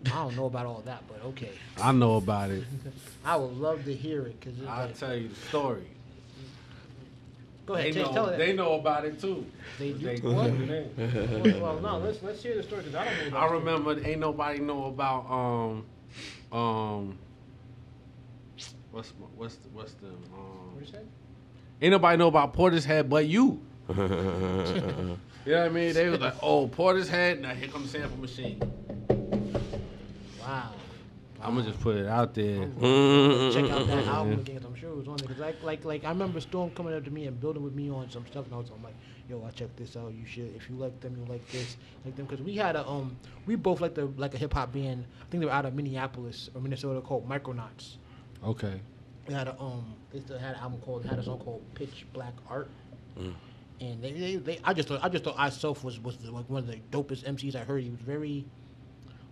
[0.06, 1.52] I don't know about all that, but okay.
[1.82, 2.64] I know about it.
[3.26, 5.88] I would love to hear it because I'll tell you the story.
[7.66, 8.38] go They ahead, Chase, know, tell it.
[8.38, 9.46] they know about it too.
[9.80, 9.98] They do?
[10.06, 10.46] They What?
[10.58, 11.60] do.
[11.62, 13.28] well, no, let's let's hear the story because I don't know.
[13.28, 13.60] About I it.
[13.60, 15.86] remember ain't nobody know about um
[16.52, 17.18] um
[18.92, 20.84] what's my- what's the, what's the um What
[21.82, 23.62] ain't nobody know about Porter's head but you.
[25.48, 25.94] You know what I mean?
[25.94, 27.42] They was like, oh, Porter's head.
[27.42, 28.60] Now here comes sample machine.
[30.42, 30.74] Wow.
[31.42, 32.66] I'm gonna just put it out there.
[33.54, 34.58] Check out that album again.
[34.58, 35.28] 'cause I'm sure it was on there.
[35.30, 37.90] Cause like, like, like, I remember Storm coming up to me and building with me
[37.90, 38.96] on some stuff, and I was I'm like,
[39.30, 40.14] "Yo, I check this out.
[40.14, 40.56] You should.
[40.56, 43.56] If you like them, you like this, like them." Cause we had a, um, we
[43.56, 45.06] both like the like a hip hop band.
[45.22, 47.98] I think they were out of Minneapolis or Minnesota called Micranots.
[48.46, 48.80] Okay.
[49.28, 52.06] They had a um, they still had an album called had a song called Pitch
[52.14, 52.70] Black Art.
[53.80, 56.32] And they, they, they, I just thought, I just thought I Self was was the,
[56.32, 57.84] like one of the dopest MCs I heard.
[57.84, 58.46] He was very,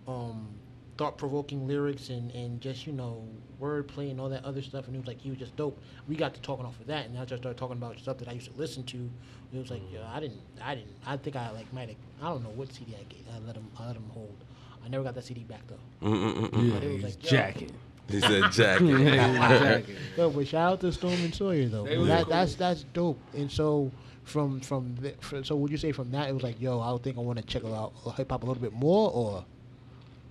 [0.06, 0.48] um,
[0.96, 3.26] thought provoking lyrics and and just you know
[3.60, 4.86] wordplay and all that other stuff.
[4.86, 5.78] And it was like he was just dope.
[6.08, 8.28] We got to talking off of that, and I just started talking about stuff that
[8.28, 9.10] I used to listen to.
[9.52, 9.94] It was like, mm.
[9.94, 12.72] yeah, I didn't, I didn't, I think I like might have, I don't know what
[12.72, 14.36] CD I gave, I let him, I let him hold.
[14.84, 16.06] I never got that CD back though.
[16.06, 16.52] Mm-mm-mm.
[16.52, 17.30] Yeah, it was he's like, yo.
[17.30, 17.72] jacking.
[18.08, 18.86] He said jacket.
[19.04, 19.96] jacking.
[20.16, 21.84] Yo, but shout out to Storm and Sawyer though.
[21.84, 22.32] That, cool.
[22.32, 23.18] That's that's dope.
[23.34, 23.90] And so
[24.24, 26.92] from from the, fr so would you say from that it was like, yo, I
[26.92, 29.44] would think I want to check out uh, hip hop a little bit more, or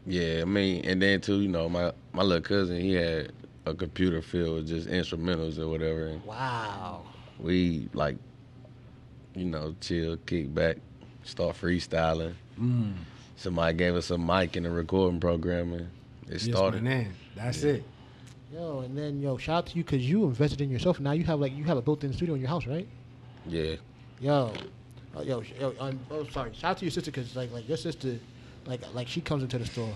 [0.07, 3.31] Yeah, I mean, and then too, you know, my my little cousin, he had
[3.65, 7.01] a computer filled with just instrumentals or whatever, and wow,
[7.39, 8.17] we like,
[9.35, 10.77] you know, chill, kick back,
[11.23, 12.33] start freestyling.
[12.59, 12.93] Mm.
[13.35, 15.81] Somebody gave us a mic and a recording program, and
[16.27, 16.83] it Yes, started.
[16.83, 17.13] my man.
[17.35, 17.83] That's it.
[18.53, 20.99] yo, and then yo, shout out to you because you invested in yourself.
[20.99, 22.87] Now you have like you have a built-in studio in your house, right?
[23.47, 23.75] Yeah,
[24.21, 24.53] Yo,
[25.17, 27.67] uh, yo, sh- yo, um, oh sorry, shout out to your sister because like like
[27.67, 28.17] your sister,
[28.65, 29.93] like like she comes into the store.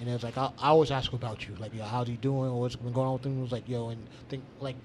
[0.00, 2.50] And it's like I, I always ask her about you, like yo, how's he doing,
[2.50, 3.38] or what's been going on with him?
[3.38, 4.76] It was like yo, and think like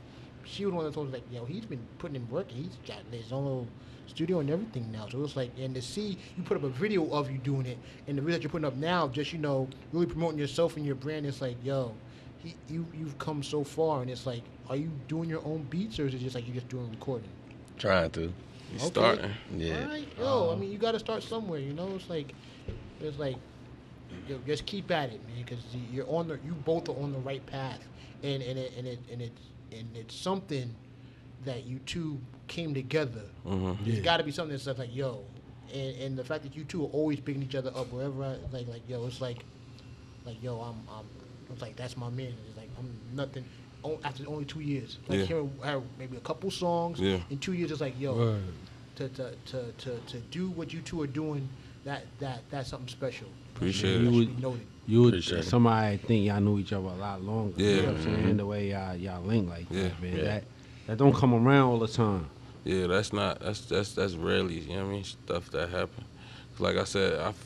[0.45, 2.97] she was one that told me like yo, he's been putting in work, he's got
[3.11, 3.67] his own little
[4.07, 5.07] studio and everything now.
[5.09, 7.65] So it was like, and to see you put up a video of you doing
[7.65, 7.77] it,
[8.07, 10.85] and the video that you're putting up now, just you know, really promoting yourself and
[10.85, 11.25] your brand.
[11.25, 11.93] It's like yo,
[12.37, 15.99] he, you you've come so far, and it's like, are you doing your own beats,
[15.99, 17.29] or is it just like you're just doing recording?
[17.77, 18.31] trying to.
[18.71, 18.91] He's Okay.
[18.91, 19.31] starting.
[19.57, 21.59] Yeah, All right, yo, I um, mean, you got to start somewhere.
[21.59, 22.33] You know, it's like,
[23.01, 23.37] it's like,
[24.27, 27.19] yo, just keep at it, man, because you're on the, you both are on the
[27.19, 27.79] right path,
[28.23, 29.41] and and it and it and it's
[29.71, 30.73] and it's something
[31.45, 33.23] that you two came together.
[33.45, 35.23] hmm It's got to be something that's like, yo,
[35.73, 38.37] and and the fact that you two are always picking each other up wherever, I,
[38.51, 39.45] like like yo, it's like,
[40.25, 41.05] like yo, I'm I'm,
[41.51, 42.33] it's like that's my man.
[42.47, 43.45] It's like I'm nothing.
[44.03, 45.25] After only two years, like Yeah.
[45.25, 47.19] hearing uh, maybe a couple songs Yeah.
[47.29, 48.41] in two years, it's like yo, Word.
[48.95, 51.47] to, to, to, to, to do what you two are doing,
[51.85, 53.27] that that that's something special.
[53.55, 54.13] Appreciate That it.
[54.13, 54.61] should be noted.
[54.87, 55.43] You would Appreciate it.
[55.45, 57.53] somebody think y'all knew each other a lot longer.
[57.61, 57.75] You Yeah.
[57.81, 58.17] know what I'm saying?
[58.17, 58.37] Mm-hmm.
[58.37, 59.83] The way y'all y'all link like Yeah.
[59.83, 60.15] that, man.
[60.17, 60.23] Yeah.
[60.23, 60.43] That
[60.87, 62.25] that don't come around all the time.
[62.65, 66.03] Yeah, that's not that's that's that's rarely you know what I mean stuff that happen.
[66.53, 67.45] 'Cause Like I said, I, f-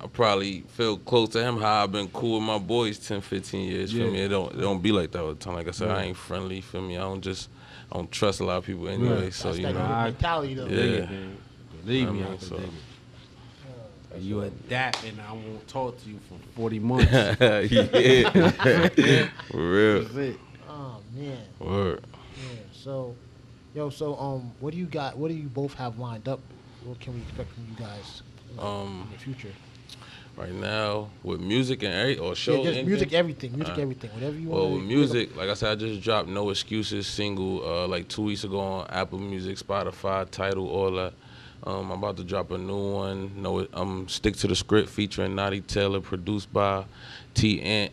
[0.00, 3.68] I probably feel close to him how I've been cool with my boys 10, 15
[3.70, 3.92] years.
[3.92, 4.04] Yeah.
[4.04, 4.20] Feel me?
[4.20, 5.54] It don't it don't be like that all the time.
[5.54, 6.60] Like I said, I ain't friendly.
[6.60, 6.96] Feel me?
[6.96, 7.48] I don't just
[7.92, 9.24] I don't trust a lot of people anyway.
[9.24, 9.34] Right.
[9.34, 10.66] So that's you that know, I- mentality though.
[10.66, 10.76] Yeah.
[10.76, 11.36] Dig it, man.
[11.84, 12.60] Believe me, I mean, can so-
[14.18, 14.28] dig it.
[14.28, 17.12] You adapt, and I won't talk to you for 40 months.
[17.12, 17.30] yeah,
[19.50, 20.02] for real.
[20.02, 20.36] That's it.
[20.68, 22.04] Oh man, Word.
[22.36, 22.58] yeah.
[22.72, 23.14] So,
[23.74, 25.16] yo, so um, what do you got?
[25.16, 26.40] What do you both have lined up?
[26.84, 28.22] What can we expect from you guys
[28.54, 29.52] you Um, in the future?
[30.36, 32.86] Right now with music and every or show yeah, just anything?
[32.86, 33.82] music, everything, music, Alright.
[33.82, 34.70] everything, whatever you Well, want.
[34.70, 38.22] Well, with music, like I said, I just dropped No Excuses single uh, like two
[38.22, 41.14] weeks ago on Apple Music, Spotify, Tidal, all that.
[41.64, 43.32] Um, I'm about to drop a new one.
[43.42, 46.84] No, I'm Stick to the Script featuring Naughty Taylor, produced by
[47.34, 47.92] T Ant.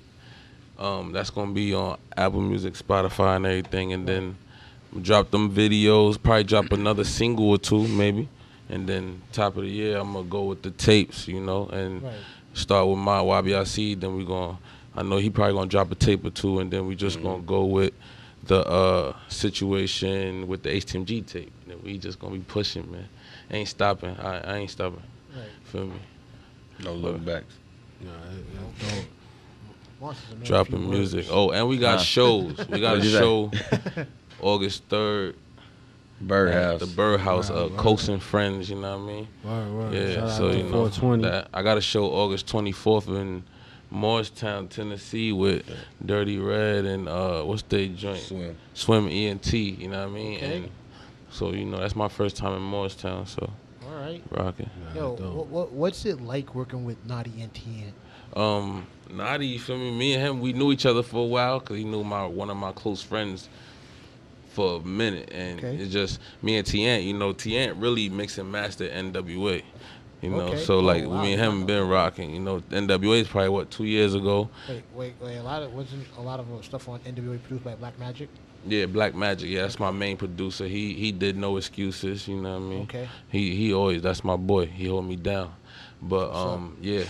[0.77, 3.93] Um, that's gonna be on Apple Music, Spotify, and everything.
[3.93, 4.37] And then
[5.01, 6.21] drop them videos.
[6.21, 8.27] Probably drop another single or two, maybe.
[8.69, 12.01] And then top of the year, I'm gonna go with the tapes, you know, and
[12.03, 12.13] Right.
[12.53, 13.95] start with my YBIC.
[13.99, 14.57] Then we gonna,
[14.95, 17.41] I know he probably gonna drop a tape or two, and then we just gonna
[17.41, 17.93] go with
[18.43, 21.51] the uh, situation with the HTMG tape.
[21.69, 23.07] And we just gonna be pushing, man.
[23.51, 24.15] Ain't stopping.
[24.17, 25.01] I, I ain't stopping.
[25.35, 25.45] Right.
[25.65, 25.93] Feel me?
[26.83, 27.53] no look backs.
[28.01, 29.05] Nah, that- that's dope.
[30.01, 31.19] Monsters, Dropping music.
[31.19, 31.29] words.
[31.31, 32.03] Oh, and we got Huh.
[32.03, 32.57] shows.
[32.69, 33.19] We got a What'd you say?
[33.19, 33.51] show
[34.41, 35.35] August third.
[36.21, 36.79] Birdhouse.
[36.79, 37.75] The Birdhouse, Wow, uh, wow.
[37.77, 38.69] Coast and Friends.
[38.69, 39.27] You know what I mean?
[39.43, 39.93] Word, word.
[39.93, 41.23] Yeah, Shout so you know 420.
[41.23, 43.43] that I got a show August 24th in
[43.91, 45.65] Morristown, Tennessee with
[46.05, 48.19] Dirty Red and uh what's they joint?
[48.21, 48.57] Swim.
[48.73, 50.37] Swim ENT, you know what I mean?
[50.37, 50.55] Okay.
[50.57, 50.69] And
[51.35, 53.51] so you know that's my first time in Morristown, so
[53.85, 54.23] All right.
[54.31, 54.69] rocking.
[54.93, 57.91] Nah, Yo, what, what, what's it like working with Naughty NTN?
[58.39, 59.91] Um, Nadi, you feel me?
[59.91, 62.49] Me and him, we knew each other for a while because he knew my one
[62.49, 63.49] of my close friends
[64.49, 65.75] for a minute, and Okay.
[65.75, 69.61] it's just me and T You know, T really mix and master NWA.
[70.21, 70.57] You know, Okay.
[70.63, 71.21] so Oh, like wow.
[71.21, 72.33] me and him been rocking.
[72.33, 74.49] You know, NWA is probably what two years ago.
[74.69, 75.35] Wait, wait, wait.
[75.35, 78.29] A lot of wasn't a lot of uh, stuff on NWA produced by Black Magic.
[78.67, 79.49] Yeah, Black Magic.
[79.49, 80.67] Yeah, that's my main producer.
[80.67, 82.27] He he did no excuses.
[82.27, 82.81] You know what I mean?
[82.83, 83.07] Okay.
[83.29, 84.65] He he always that's my boy.
[84.65, 85.53] He hold me down.
[86.01, 86.47] But What's up?
[86.47, 87.03] um yeah,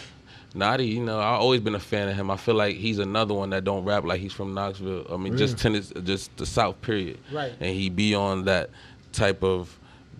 [0.53, 0.87] Nadi.
[0.89, 2.29] You know I always been a fan of him.
[2.29, 5.07] I feel like he's another one that don't rap like he's from Knoxville.
[5.11, 7.19] I mean just Tennessee, just the South period.
[7.31, 7.53] Right.
[7.59, 8.69] And he be on that
[9.13, 9.77] type of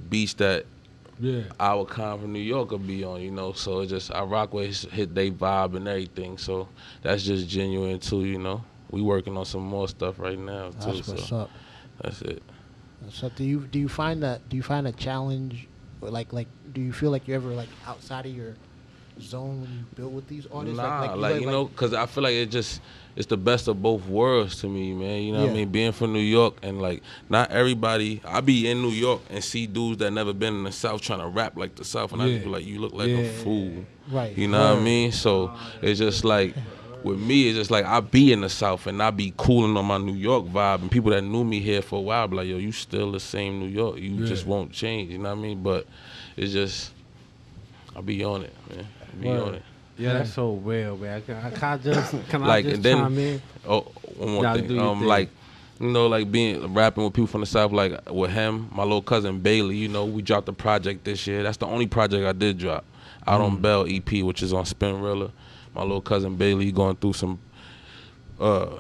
[0.10, 0.66] beach that
[1.20, 1.44] Yeah.
[1.60, 3.22] our con from New York will be on.
[3.22, 6.38] You know, so it just I rock with his hit they vibe and everything.
[6.38, 6.68] So
[7.02, 8.24] that's just genuine too.
[8.26, 8.64] You know.
[8.96, 10.93] We working on some more stuff right now too.
[10.93, 11.52] That's what's so up.
[12.02, 12.41] that's it.
[13.10, 15.68] So do you do you find that do you find a challenge,
[16.02, 18.56] or like like do you feel like you're ever like outside of your
[19.20, 20.78] zone when you build with these artists?
[20.82, 22.80] Nah, you like, you know, cause I feel like it just
[23.18, 25.24] it's the best of both worlds to me, man.
[25.24, 25.70] You know what I mean?
[25.70, 28.22] Being from New York and like not everybody.
[28.26, 31.20] I be in New York and see dudes that never been in the South trying
[31.20, 32.34] to rap like the South, and I Yeah.
[32.36, 33.18] just be like, you look like Yeah.
[33.18, 33.86] a fool.
[34.10, 34.38] right?
[34.38, 35.12] You know what I mean?
[35.12, 36.56] So it's just like
[37.06, 39.86] with me, it's just like I be in the South and I be cooling on
[39.86, 42.47] my New York vibe, and people that knew me here for a while be like,
[42.47, 43.97] yo, you still the same New York.
[43.97, 44.26] You Yeah.
[44.26, 45.12] just won't change.
[45.12, 45.62] You know what I mean?
[45.64, 45.86] But
[46.36, 46.91] it's just
[47.95, 48.88] I be on it, man.
[49.01, 49.41] I be Word.
[49.41, 49.62] on it.
[49.97, 51.22] Yeah, that's so real, man.
[51.22, 53.41] Can I, can I just can Like, I just then- chime in?
[53.66, 53.82] Oh,
[54.18, 54.80] one more thing.
[54.80, 55.08] Um, thing.
[55.08, 55.30] like,
[55.80, 59.01] you know, like being rapping with people from the south, like with him, my little
[59.01, 59.78] cousin Bailey.
[59.78, 61.43] You know, we dropped a project this year.
[61.43, 62.84] That's the only project I did drop.
[63.28, 63.45] Out Mm.
[63.45, 65.32] on Bell EP, which is on Spinrilla.
[65.76, 67.40] My little cousin Bailey going through some
[68.40, 68.78] uh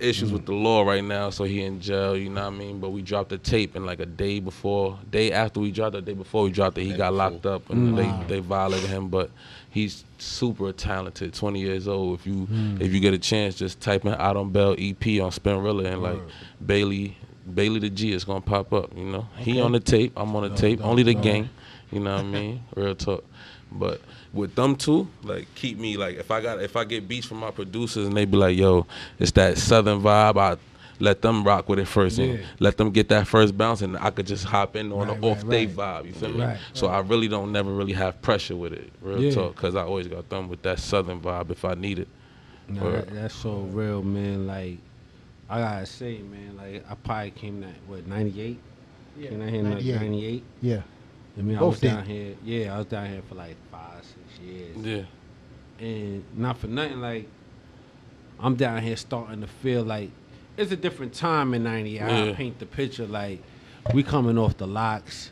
[0.00, 2.16] issues with the law right now, so he in jail.
[2.16, 2.80] You know what I mean?
[2.80, 6.04] But we dropped the tape, and like a day before, day after we dropped it,
[6.04, 8.24] day before we dropped it, he got locked up, and Wow.
[8.26, 9.08] they they violated him.
[9.08, 9.30] But
[9.70, 12.18] he's super talented, 20 years old.
[12.18, 12.48] If you
[12.80, 16.02] if you get a chance, just type in Out on Bell EP on Spinrilla, and
[16.02, 16.20] like
[16.64, 17.16] Bailey
[17.54, 18.90] Bailey the G is gonna pop up.
[18.96, 20.80] You know, he on the tape, I'm on the No, tape.
[20.80, 21.20] no, Only the no.
[21.22, 21.48] gang.
[21.92, 22.62] You know what I mean?
[22.74, 23.22] Real talk.
[23.70, 24.00] But
[24.34, 27.38] with them two, like keep me like if I got if I get beats from
[27.38, 28.86] my producers and they be like, yo,
[29.18, 30.56] it's that southern vibe, I
[31.00, 34.10] let them rock with it first and let them get that first bounce and I
[34.10, 35.76] could just hop in on Right, the off right, day right.
[36.04, 36.06] vibe.
[36.06, 36.44] You feel me?
[36.44, 38.90] Right, So I really don't never really have pressure with it.
[39.02, 39.30] Real Yeah.
[39.32, 42.08] talk, because I always got them with that southern vibe if I need it.
[42.68, 43.08] Nah, Word.
[43.08, 44.46] that, that's so real, man.
[44.46, 44.78] Like
[45.50, 46.56] I gotta say, man.
[46.56, 48.58] Like I probably came that what ninety eight.
[49.18, 50.42] Yeah, Came out here in like 98.
[50.62, 50.82] Yeah.
[51.36, 51.88] I mean, I Both was did.
[51.88, 52.34] down here.
[52.44, 54.03] Yeah, I was down here for like five, six
[54.44, 54.76] years.
[55.80, 55.84] Yeah.
[55.86, 57.28] and not for nothing, like
[58.38, 60.10] I'm down here starting to feel like
[60.56, 62.00] it's a different time in '98.
[62.02, 62.34] I Yeah.
[62.34, 63.42] paint the picture like
[63.92, 65.30] we coming off the LOX,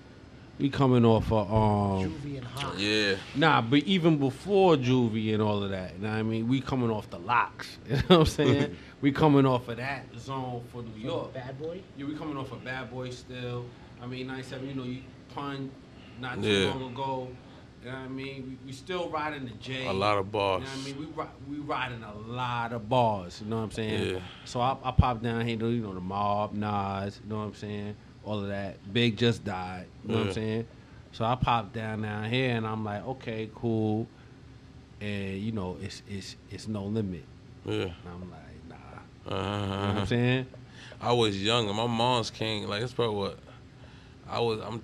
[0.59, 2.79] we coming off of um Juvie and Hot.
[2.79, 3.15] Yeah.
[3.35, 6.49] nah, but even before juvie and all of that, you know what I mean?
[6.49, 8.77] We coming off the LOX, you know what I'm saying?
[9.01, 11.35] we coming off of that zone for New York.
[11.35, 11.81] Bad boy.
[11.97, 13.65] Yeah, we coming off of Bad Boy still.
[14.03, 15.03] I mean, 97, you know, you
[15.35, 15.71] pun
[16.21, 16.71] not too Yeah.
[16.75, 17.29] long ago.
[17.83, 18.59] You know what I mean?
[18.63, 19.87] We, we still riding the J.
[19.87, 20.63] A lot of bars.
[20.63, 21.35] You know what I mean?
[21.49, 23.41] We we riding a lot of bars.
[23.43, 24.15] You know what I'm saying?
[24.15, 24.21] Yeah.
[24.45, 27.21] So I, I pop down here, you know, the mob, Nas.
[27.23, 27.97] You know what I'm saying?
[28.25, 28.93] All of that.
[28.93, 29.87] Big just died.
[30.05, 30.67] You know what I'm saying?
[31.13, 34.07] So I pop down down here, and I'm like, okay, cool.
[35.01, 37.25] And you know, it's it's it's no limit.
[37.65, 37.75] Yeah.
[37.83, 39.37] And I'm like, nah.
[39.37, 39.65] Uh-huh.
[39.65, 40.47] You know what I'm saying?
[41.03, 43.39] I was young and my mom's came like it's probably what
[44.29, 44.81] I was I'm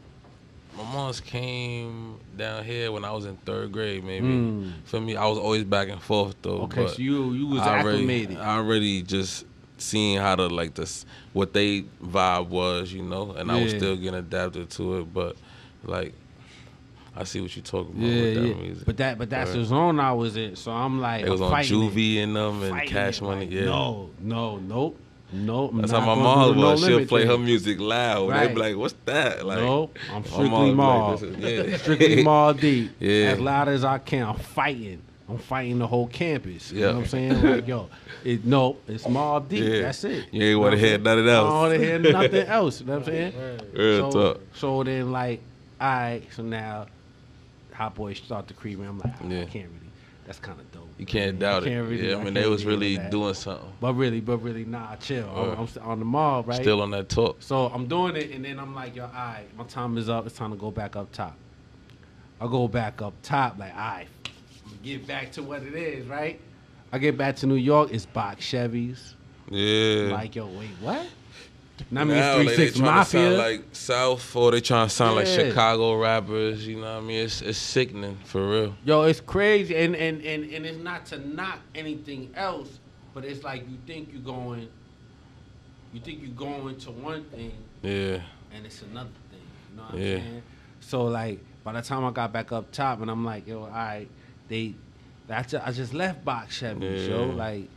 [0.77, 4.27] my mom's came down here when I was in third grade maybe.
[4.29, 4.73] Mm.
[4.85, 6.62] For me, I was always back and forth though.
[6.62, 8.39] Okay, so you you was I already, acclimated.
[8.39, 9.45] I already just
[9.79, 13.97] seeing how to like this what they vibe was, you know, and I was still
[13.97, 15.12] getting adapted to it.
[15.14, 15.37] But
[15.85, 16.12] like
[17.16, 18.55] I see what you're talking about Yeah, with that yeah.
[18.55, 18.87] music.
[18.87, 19.59] But that but that's Right.
[19.59, 20.55] the zone I was in.
[20.55, 21.93] So I'm like, it was I'm on fighting it.
[21.93, 23.47] Juvie and them and Cash it, Money.
[23.47, 23.64] like, yeah.
[23.64, 24.97] No, no, nope.
[25.31, 26.85] I'm That's how my mom the no was.
[26.85, 28.31] She'll play her music loud.
[28.33, 29.99] They'd be like, "What's that?" Like, nope.
[30.11, 31.43] I'm strictly mom would be mob.
[31.43, 31.76] like, yeah.
[31.76, 32.93] strictly Mobb Deep.
[32.99, 33.33] Yeah.
[33.33, 34.26] As loud as I can.
[34.26, 35.03] I'm fighting.
[35.29, 36.72] I'm fighting the whole campus.
[36.72, 36.95] You know Yeah.
[36.95, 37.43] what I'm saying?
[37.43, 37.91] Like, yo,
[38.24, 39.64] it no, it's Mobb Deep.
[39.64, 39.83] Yeah.
[39.83, 40.24] That's it.
[40.33, 42.81] You ain't wanna what I'm hear nothing I don't want to hear nothing else.
[42.81, 43.61] You know what I'm saying?
[43.74, 44.41] Real so, talk.
[44.55, 45.43] so then like,
[45.79, 46.87] all right, so now
[47.74, 48.87] Hot Boys start to creep in.
[48.87, 49.43] I'm like, ah, Yeah.
[49.43, 49.91] I can't really.
[50.26, 50.88] That's kind of dope.
[50.99, 51.70] You can't doubt it.
[51.70, 53.11] can't really- yeah, I I mean, they was really really do that.
[53.12, 53.72] doing something.
[53.80, 55.28] But really, but really, nah, chill.
[55.30, 55.68] I'm, Word.
[55.80, 56.61] I'm on the mob, right?
[56.61, 57.36] Still on that talk.
[57.40, 60.26] So I'm doing it, and then I'm like, yo, all right, my time is up.
[60.26, 61.36] It's time to go back up top.
[62.40, 64.07] I go back up top, like, all right,
[64.64, 66.40] I'm gonna get back to what it is, right?
[66.92, 69.14] I get back to New York, it's box Chevys.
[69.51, 70.11] Yeah.
[70.12, 71.07] Like, yo, wait, what?
[71.91, 74.95] Mean, now three like, six they trying to sound like South or they trying to
[74.95, 76.66] sound like Chicago rappers.
[76.66, 77.24] You know what I mean?
[77.24, 78.74] It's it's sickening for real.
[78.85, 82.79] Yo, it's crazy, and, and and and it's not to knock anything else,
[83.14, 84.68] but it's like you think you're going,
[85.93, 87.53] you think you're going to one thing,
[87.83, 88.20] Yeah.
[88.53, 89.41] and it's another thing.
[89.70, 90.16] You know what I'm Yeah.
[90.18, 90.43] saying?
[90.81, 93.68] So like, by the time I got back up top, and I'm like, yo, all
[93.68, 94.09] right,
[94.49, 94.74] they,
[95.31, 97.33] I just, I just left box Chevy, yo, Yeah.
[97.35, 97.68] like,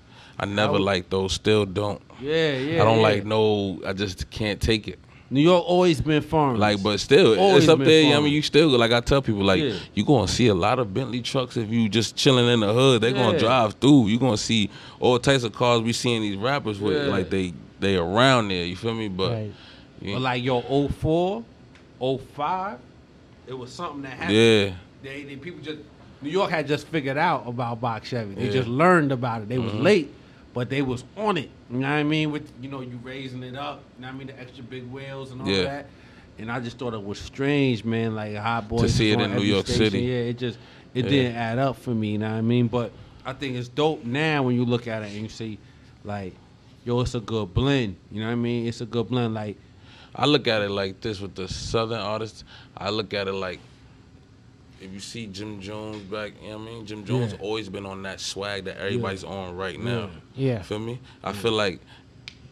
[0.41, 1.33] I never I would- like those.
[1.33, 2.01] Still don't.
[2.19, 2.81] yeah, yeah.
[2.81, 3.03] I don't yeah.
[3.03, 3.79] like no.
[3.85, 4.99] I just can't take it.
[5.33, 6.59] New York always been foreign.
[6.59, 8.17] Like, but still, Always it's up been there.
[8.17, 9.75] I mean, you still like I tell people, like Yeah.
[9.93, 13.01] you gonna see a lot of Bentley trucks if you just chilling in the hood.
[13.01, 14.07] They gonna drive through.
[14.07, 14.69] You gonna see
[14.99, 16.97] all types of cars we seeing these rappers with.
[16.97, 17.11] Yeah.
[17.13, 18.65] Like they they around there.
[18.65, 19.07] You feel me?
[19.07, 19.51] But Right.
[20.01, 21.43] you- But like your 04,
[21.99, 22.77] 05,
[23.47, 24.35] it was something that happened.
[24.37, 24.71] yeah,
[25.03, 25.79] They, they people just
[26.21, 28.35] New York had just figured out about box Chevy.
[28.35, 28.51] They Yeah.
[28.51, 29.49] just learned about it.
[29.49, 29.81] They was Mhm.
[29.81, 30.13] late,
[30.53, 31.49] but they was on it.
[31.69, 32.31] You know what I mean?
[32.31, 33.83] With you know you raising it up.
[33.97, 34.27] You know what I mean?
[34.27, 35.63] The extra big wheels and all Yeah.
[35.63, 35.85] that.
[36.39, 38.15] And I just thought it was strange, man.
[38.15, 39.85] Like hot boys To see it in New York station.
[39.91, 39.99] City.
[40.03, 40.57] Yeah, it just
[40.93, 41.11] it Yeah.
[41.11, 42.11] didn't add up for me.
[42.13, 42.67] You know what I mean?
[42.67, 42.91] But
[43.25, 45.57] I think it's dope now when you look at it and you see,
[46.03, 46.33] like,
[46.83, 47.95] yo, it's a good blend.
[48.11, 48.67] You know what I mean?
[48.67, 49.33] It's a good blend.
[49.35, 49.57] Like,
[50.15, 52.43] I look at it like this with the southern artists.
[52.75, 53.59] I look at it like
[54.81, 56.85] if you see Jim Jones back, you know what I mean?
[56.85, 57.39] Jim Jones Yeah.
[57.39, 60.09] always been on that swag that everybody's on right now.
[60.35, 60.61] Yeah.
[60.63, 60.99] Feel me?
[61.23, 61.79] I feel like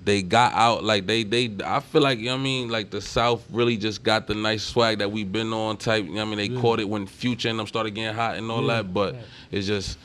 [0.06, 2.90] they got out like they they I feel like you know what I mean like
[2.90, 6.26] the South really just got the nice swag that we've been on type you know
[6.26, 8.66] what I mean they caught it when Future and them started getting hot and all
[8.68, 9.24] that but Right.
[9.52, 9.98] it's just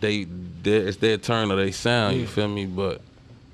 [0.00, 3.02] they they- it's their turn or they sound you feel me but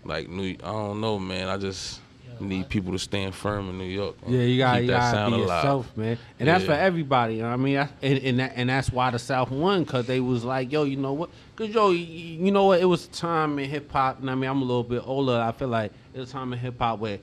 [0.05, 2.01] like New I don't know man I just
[2.43, 5.17] need people to stand firm in New York Yeah, you gotta, keep you that gotta
[5.17, 5.65] sound be alive.
[5.65, 6.19] yourself, man.
[6.39, 7.37] And that's for everybody.
[7.37, 10.07] You know what I mean, and and, that, and that's why the South won because
[10.07, 11.31] they was like, yo, you know what?
[11.57, 12.81] Because yo, you know what?
[12.81, 14.21] It was time in hip hop.
[14.21, 15.39] And I mean, I'm a little bit older.
[15.41, 17.19] I feel like it was time in hip hop where,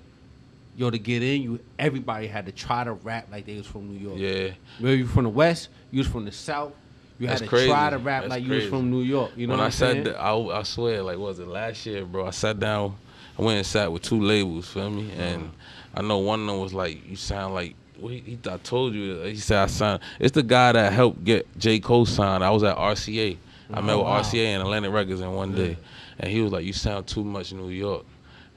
[0.76, 3.88] yo, to get in, you everybody had to try to rap like they was from
[3.90, 4.18] New York.
[4.20, 6.74] yeah Whether you from the West, you was from the South.
[7.20, 7.68] You That's had to crazy.
[7.68, 9.32] try to rap That's like you was from New York.
[9.36, 10.04] You know when what I I'm sat, saying?
[10.06, 12.28] th- I, I swear, like, what was it last year, bro?
[12.28, 12.96] I sat down,
[13.40, 15.10] I went and sat with two labels, feel me?
[15.18, 15.52] And
[15.96, 18.94] I know one of them was like, "You sound like." Well, he, he, I told
[18.94, 19.20] you.
[19.22, 20.02] He said I signed.
[20.20, 22.44] It's the guy that helped get J Cole signed.
[22.44, 23.38] I was at RCA.
[23.74, 24.22] I met Oh, with wow.
[24.22, 25.78] RCA and Atlantic Records in one day,
[26.20, 28.06] and he was like, "You sound too much New York."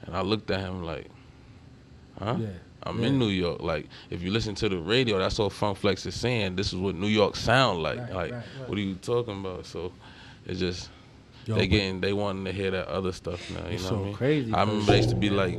[0.05, 1.07] And I looked at him like,
[2.19, 2.47] "Huh?" Yeah.
[2.85, 3.07] I'm Yeah.
[3.07, 3.61] in New York.
[3.61, 6.57] Like, if you listen to the radio, that's all Funk Flex is saying.
[6.57, 7.97] This is what New York sound like.
[7.99, 8.69] Right, like, right, right.
[8.69, 9.65] what are you talking about?
[9.65, 9.93] So,
[10.45, 10.89] it's just
[11.45, 13.67] Yo, they but- getting they wanting to hear that other stuff now.
[13.67, 14.13] You It's know so what I mean?
[14.15, 15.53] crazy, I remember cause- they used to be like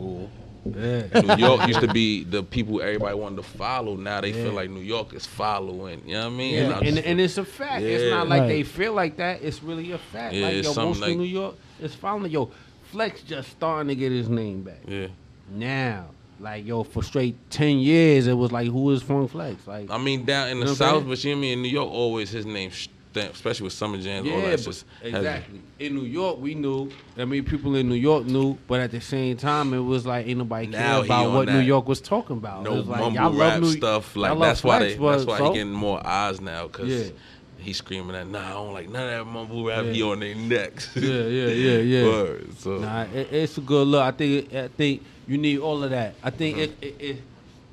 [0.66, 1.36] yeah.
[1.36, 3.96] New York used to be the people everybody wanted to follow.
[3.96, 4.44] Now they Yeah.
[4.44, 6.00] feel like New York is following.
[6.06, 6.54] You know what I mean?
[6.58, 7.82] And, I and, just- and it's a fact.
[7.82, 8.48] It's not like Right.
[8.48, 9.42] they feel like that.
[9.42, 10.34] It's really a fact.
[10.34, 12.30] Yeah, like it's yo, something most of New York is following.
[12.32, 12.50] Yo,
[12.92, 15.08] Flex just starting to get his name back yeah.
[15.54, 16.06] now.
[16.40, 19.66] Like yo, for straight ten years, it was like who is Funk Flex?
[19.66, 21.08] Like I mean, down in the You know South, saying?
[21.08, 22.70] but you know mean in New York, always his name,
[23.14, 24.28] stamped, especially with Summer Jams.
[24.28, 25.16] all yeah, that's but just heavy.
[25.16, 25.60] exactly.
[25.78, 26.90] In New York, we knew.
[27.16, 30.26] I mean, people in New York knew, but at the same time, it was like
[30.26, 32.62] ain't nobody care Now about what New York was talking about.
[32.66, 34.16] it No was like, mumble y'all rap love New, stuff.
[34.16, 34.94] Like that's why they.
[34.96, 35.48] That's why so?
[35.52, 37.12] he getting more eyes now because Yeah.
[37.58, 38.26] he's screaming that.
[38.28, 39.84] Nah, I don't like none of that mumble rap.
[39.86, 39.92] Yeah.
[39.92, 40.90] He on their necks.
[40.96, 42.04] Yeah, yeah, yeah, yeah.
[42.04, 42.58] Word.
[42.58, 44.02] So Nah, it, it's a good look.
[44.02, 46.14] I think I think you need all of that.
[46.22, 46.84] I think it, Mm-hmm.
[47.00, 47.22] it, it,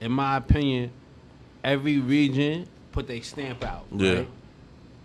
[0.01, 0.91] in my opinion,
[1.63, 3.85] every region put their stamp out.
[3.95, 4.13] Yeah.
[4.13, 4.27] Right?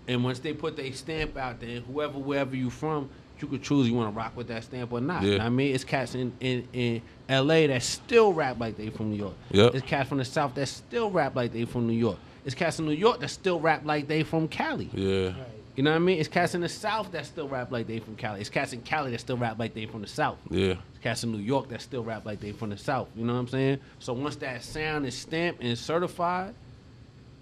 [0.09, 3.89] And once they put their stamp out, there, whoever wherever you from, you could choose
[3.89, 5.23] you want to rock with that stamp or not.
[5.23, 5.45] Yeah.
[5.45, 7.67] I mean, it's cats in, in, in L.A.
[7.67, 9.35] that still rap like they from New York.
[9.51, 9.75] Yep.
[9.75, 12.19] It's cats from the South that still rap like they from New York.
[12.45, 14.91] It's cats in New York that still rap like they from Cali.
[14.93, 15.33] yeah.
[15.75, 16.19] You know what I mean?
[16.19, 18.41] It's cats in the South that still rap like they from Cali.
[18.41, 20.39] It's cats in Cali that still rap like they from the South.
[20.49, 20.77] Yeah.
[20.93, 23.09] It's cats in New York that still rap like they from the South.
[23.15, 23.81] You know what I'm saying?
[23.99, 26.55] So once that sound is stamped and certified,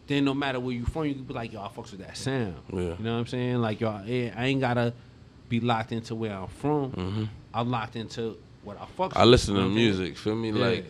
[0.06, 2.16] then no matter where you from, you can be like, yo, I fucks with that
[2.16, 2.56] sound.
[2.72, 2.80] Yeah.
[2.80, 3.56] You know what I'm saying?
[3.60, 4.92] Like, yo, I I ain't gotta
[5.48, 6.90] be locked into where I'm from.
[6.92, 7.28] Mhm.
[7.52, 9.16] I'm locked into what I fucks.
[9.16, 9.98] I with, listen you to know what I'm saying?
[9.98, 10.16] music.
[10.18, 10.50] Feel me?
[10.50, 10.64] Yeah.
[10.66, 10.84] Like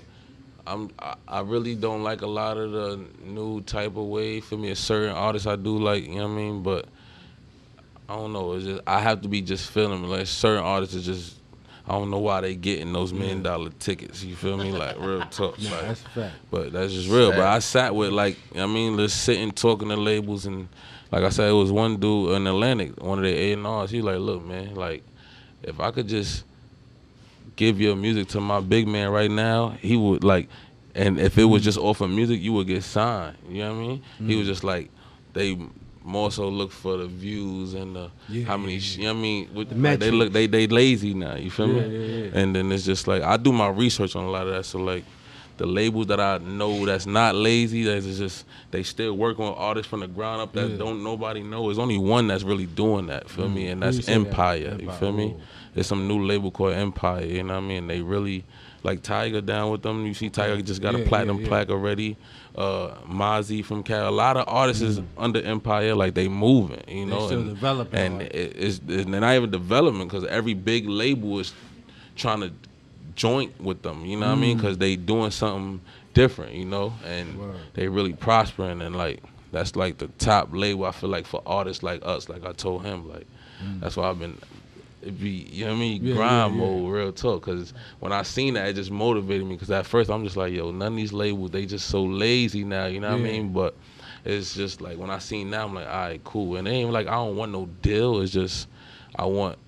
[0.67, 0.91] I'm.
[0.99, 4.41] I, I really don't like a lot of the new type of way.
[4.41, 6.05] For me, a certain artists I do like.
[6.05, 6.63] You know what I mean?
[6.63, 6.87] But
[8.09, 8.53] I don't know.
[8.55, 11.37] It's just I have to be just feeling like certain artists are just.
[11.87, 14.23] I don't know why they getting those million dollar tickets.
[14.25, 14.73] You feel me?
[14.73, 15.61] Like real talk.
[15.61, 16.37] Nah, like, that's a fact.
[16.51, 17.31] But that's just real.
[17.31, 20.69] But I sat with like I mean, just sitting talking to labels and
[21.11, 23.91] like I said, it was one dude in Atlantic, one of the A and R's.
[23.91, 25.05] He like, look, man, like
[25.63, 26.45] if I could just
[27.57, 30.49] give your music to my big man right now, he would like.
[30.95, 31.65] And if it was mm.
[31.67, 33.37] just off of music, you would get signed.
[33.49, 34.03] You know what I mean?
[34.19, 34.51] He was mm.
[34.51, 34.91] just like,
[35.33, 35.59] they
[36.07, 38.75] more so look for the views and the Yeah, how many.
[38.75, 41.35] yeah, sh- You know I mean, with, The like, they look they they lazy now.
[41.37, 41.99] You feel Yeah, me?
[41.99, 42.31] yeah, yeah.
[42.41, 44.65] And then it's just like I do my research on a lot of that.
[44.67, 45.05] So like
[45.57, 49.89] the labels that I know that's not lazy, that's just they still work on artists
[49.89, 50.77] from the ground up that Yeah.
[50.77, 51.67] don't nobody know.
[51.67, 53.31] There's only one that's really doing that.
[53.31, 53.69] Feel me?
[53.69, 54.13] And that's say that?
[54.13, 54.57] Empire.
[54.59, 55.35] You Empire, feel me?
[55.73, 57.25] There's some new label called Empire.
[57.25, 57.87] You know what I mean?
[57.87, 58.45] They really
[58.85, 60.07] like Tiger down with them.
[60.07, 61.49] You see Tiger just got Yeah, a platinum yeah.
[61.49, 62.17] plaque already.
[62.55, 64.09] Uh, Mozzy from Cal.
[64.09, 65.95] A lot of artists is under Empire.
[65.97, 66.83] Like they moving.
[66.87, 67.11] You know.
[67.11, 70.89] They know, still and, developing and it, it's, it's not even development because every big
[70.89, 71.53] label is
[72.15, 72.53] trying to
[73.17, 74.05] joint with them.
[74.05, 74.57] You know what I mean?
[74.57, 75.81] Because they doing something
[76.13, 76.53] different.
[76.55, 77.39] You know, and Mm.
[77.39, 77.57] Word.
[77.75, 79.21] they really prospering and like
[79.51, 80.85] that's like the top label.
[80.85, 82.29] I feel like for artists like us.
[82.29, 83.27] Like I told him, like
[83.81, 84.37] that's why I've been.
[85.05, 86.05] It be you know what I mean.
[86.05, 86.71] Yeah, grind yeah, yeah.
[86.71, 90.09] mode real talk because when I seen that it just motivated me because at first
[90.11, 93.11] I'm just like yo none of these labels they just so lazy now you know
[93.11, 93.53] what I mean?
[93.53, 93.75] But
[94.25, 96.57] it's just like when I seen that I'm like all right cool.
[96.57, 98.67] And it ain't like I don't want no deal it's just
[99.15, 99.59] I want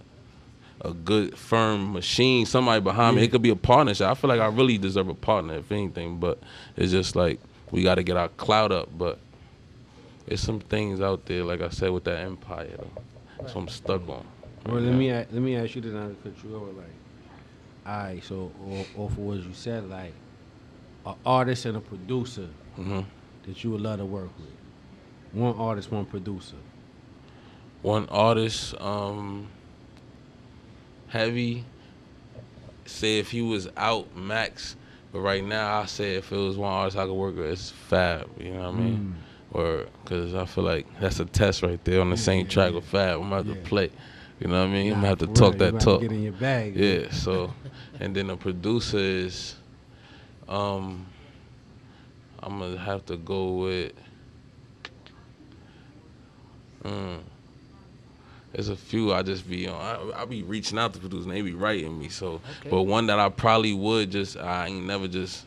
[0.80, 3.24] a good firm machine somebody behind me.
[3.24, 4.06] It could be a partnership.
[4.06, 6.38] I feel like I really deserve a partner if anything but
[6.76, 9.18] it's just like we got to get our clout up but
[10.26, 13.48] there's some things out there like I said with that empire though.
[13.48, 14.24] So I'm stuck on
[14.66, 16.86] Well, let me a- let me ask you this now because you over like,
[17.86, 18.24] all right.
[18.24, 18.50] So
[18.96, 20.12] off of what you said, like,
[21.04, 23.00] an artist and a producer hmm
[23.44, 24.48] that you would love to work with.
[25.32, 26.56] One artist, one producer.
[27.82, 29.46] one artist, um,
[31.08, 31.64] heavy.
[32.86, 34.74] Say if he was out max,
[35.12, 37.70] but right now I say if it was one artist I could work with, it's
[37.70, 38.28] Fab.
[38.40, 39.16] You know what I mean?
[39.52, 42.84] Or because I feel like that's a test right there on the same track with
[42.84, 43.20] Fab.
[43.20, 43.42] I'm Yeah.
[43.54, 43.90] to play.
[44.40, 44.92] You know what I mean?
[44.92, 46.00] I'm gonna have to talk real, that you talk.
[46.02, 46.76] Get in your bag.
[46.76, 47.10] Yeah.
[47.10, 47.54] So,
[48.00, 49.56] and then the producer is,
[50.48, 51.06] um,
[52.42, 53.92] I'm gonna have to go with.
[56.84, 57.20] Mm,
[58.52, 60.12] there's a few I just be on.
[60.14, 62.08] I, I be reaching out to producers, and they be writing me.
[62.10, 62.70] So, Okay.
[62.70, 65.46] but one that I probably would just I ain't never just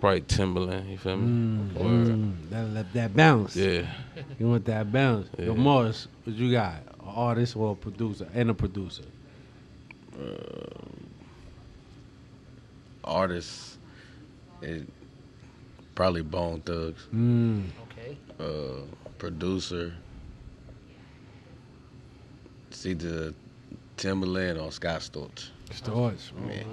[0.00, 0.90] probably Timbaland.
[0.90, 1.26] You feel me?
[1.26, 2.06] Mm, Word.
[2.06, 3.56] mm, that, that, that bounce.
[3.56, 3.82] Yeah.
[4.38, 5.28] You want that bounce.
[5.36, 5.46] Yeah.
[5.46, 6.76] Yo, Morris, what you got?
[7.08, 8.28] An artist or a producer?
[8.34, 9.04] And a producer.
[13.04, 13.78] Artists,
[14.60, 14.86] it
[15.94, 17.06] probably Bone Thugs.
[17.14, 17.64] Mm.
[17.84, 18.18] Okay.
[18.38, 18.82] Uh,
[19.16, 19.94] producer,
[22.70, 23.32] it's either
[23.96, 25.48] Timbaland or Scott Storch.
[25.72, 26.32] Starts.
[26.46, 26.66] Man.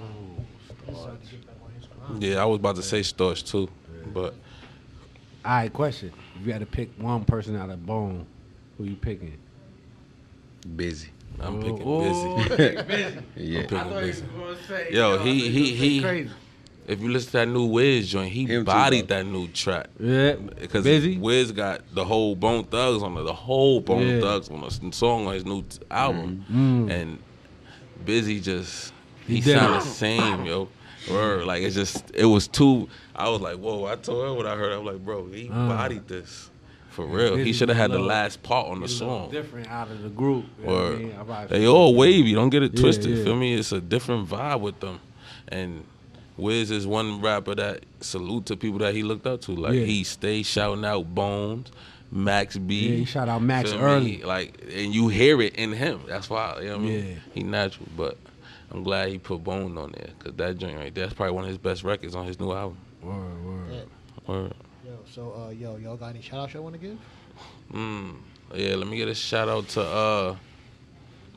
[2.18, 3.68] Yeah, I was about to say Storch too,
[4.12, 4.34] but
[5.44, 6.12] All right, question.
[6.38, 8.26] If you had to pick one person out of Bone,
[8.76, 9.38] who you picking?
[10.66, 11.08] Bizzy.
[11.40, 13.22] I'm picking Oh, Bizzy.
[13.36, 13.58] Yeah.
[13.60, 14.66] I'm picking Bizzy.
[14.66, 16.30] say, Yo, he- he- he- crazy.
[16.88, 19.16] If you listen to that new Wiz joint, he Him bodied bro.
[19.16, 19.88] that new track.
[19.98, 20.84] Yeah, Because.
[20.84, 24.20] Wiz got the whole Bone Thugs on it, the whole Bone Yeah.
[24.20, 26.90] Thugs on a song on his new t- album, Mm.
[26.90, 27.18] and
[28.04, 28.92] Bizzy just
[29.26, 30.68] he, He did sounded the same, yo.
[31.10, 32.88] Word, like it's just it was too.
[33.16, 33.84] I was like, whoa!
[33.86, 34.72] I told her what I heard.
[34.72, 35.68] I was like, bro, he Uh.
[35.68, 36.50] bodied this
[36.96, 37.36] for real.
[37.36, 39.20] He should have had the was a little- last part on the He's a little
[39.24, 39.30] song.
[39.30, 40.46] different out of the group.
[40.60, 41.48] You know what I mean?
[41.50, 42.34] They all wavy.
[42.34, 43.18] Don't get it Yeah, twisted.
[43.18, 43.24] yeah.
[43.24, 43.54] Feel me?
[43.54, 44.98] It's a different vibe with them.
[45.48, 45.84] And
[46.36, 49.52] Wiz is one rapper that salute to people that he looked up to.
[49.52, 49.84] Like Yeah.
[49.84, 51.70] he stay shouting out Bones,
[52.10, 52.88] Max B.
[52.88, 53.84] Yeah, he shout out Max Feel me?
[53.84, 54.22] early.
[54.22, 56.00] Like and you hear it in him.
[56.08, 57.06] That's why you know what I mean.
[57.06, 57.14] Yeah.
[57.34, 58.16] He natural, but
[58.70, 61.44] I'm glad he put Bone on there because that joint right there, that's probably one
[61.44, 62.76] of his best records on his new album.
[63.02, 63.86] Word, word.
[64.26, 64.54] Word.
[65.16, 66.98] So uh, yo, y'all got any shout outs y'all want to give?
[67.72, 68.16] Mm.
[68.54, 70.36] Yeah, let me get a shout out to uh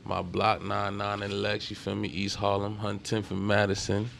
[0.04, 2.08] my block 99 in Lex, you feel me?
[2.08, 4.10] East Harlem, Huntington and Madison.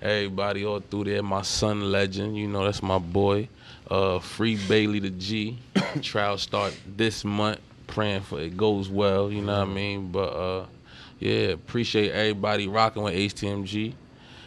[0.00, 1.24] Everybody all through there.
[1.24, 3.48] My son legend, you know that's my boy.
[3.90, 5.58] Uh Free Bailey the G.
[6.00, 7.58] Trial start this month.
[7.88, 10.12] Praying for it goes well, you know what I mean?
[10.12, 10.66] But uh
[11.18, 13.94] yeah, appreciate everybody rocking with HTMG.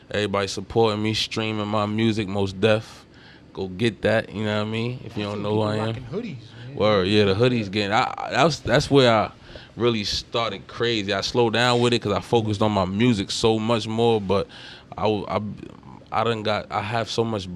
[0.10, 3.06] Everybody supporting me, streaming my music, most deaf.
[3.54, 5.02] Go get that, you know what I mean?
[5.04, 5.88] If you don't know who I am.
[5.88, 6.76] Rocking hoodies, man.
[6.76, 7.92] Word, yeah, the hoodies getting.
[7.92, 9.32] I, I- that's that's where I
[9.76, 11.14] really started crazy.
[11.14, 14.22] I slowed down with it because I focused on my music so much more.
[14.22, 14.48] But
[14.98, 15.42] I, w- I,
[16.12, 16.72] I done got.
[16.72, 17.48] I have so much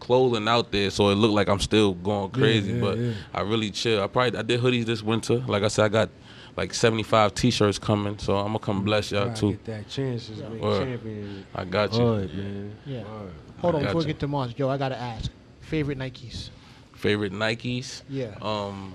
[0.00, 2.72] clothing out there, so it looked like I'm still going crazy.
[2.72, 3.12] yeah, but yeah.
[3.32, 4.02] I really chill.
[4.02, 5.36] I probably I did hoodies this winter.
[5.36, 6.10] Like I said, I got
[6.56, 8.86] like 75 t-shirts coming, so I'm gonna come mm-hmm.
[8.86, 9.50] bless y'all Gotta too.
[9.52, 11.46] Get that chance to make champion.
[11.54, 12.00] I got you.
[12.00, 12.76] Hood, man.
[12.86, 13.02] Yeah.
[13.04, 13.32] Word.
[13.60, 15.30] Hold on, I before we get to Mars, Joe, I gotta ask.
[15.60, 16.48] Favorite Nikes?
[16.94, 18.02] Favorite Nikes.
[18.08, 18.34] Yeah.
[18.40, 18.94] Um,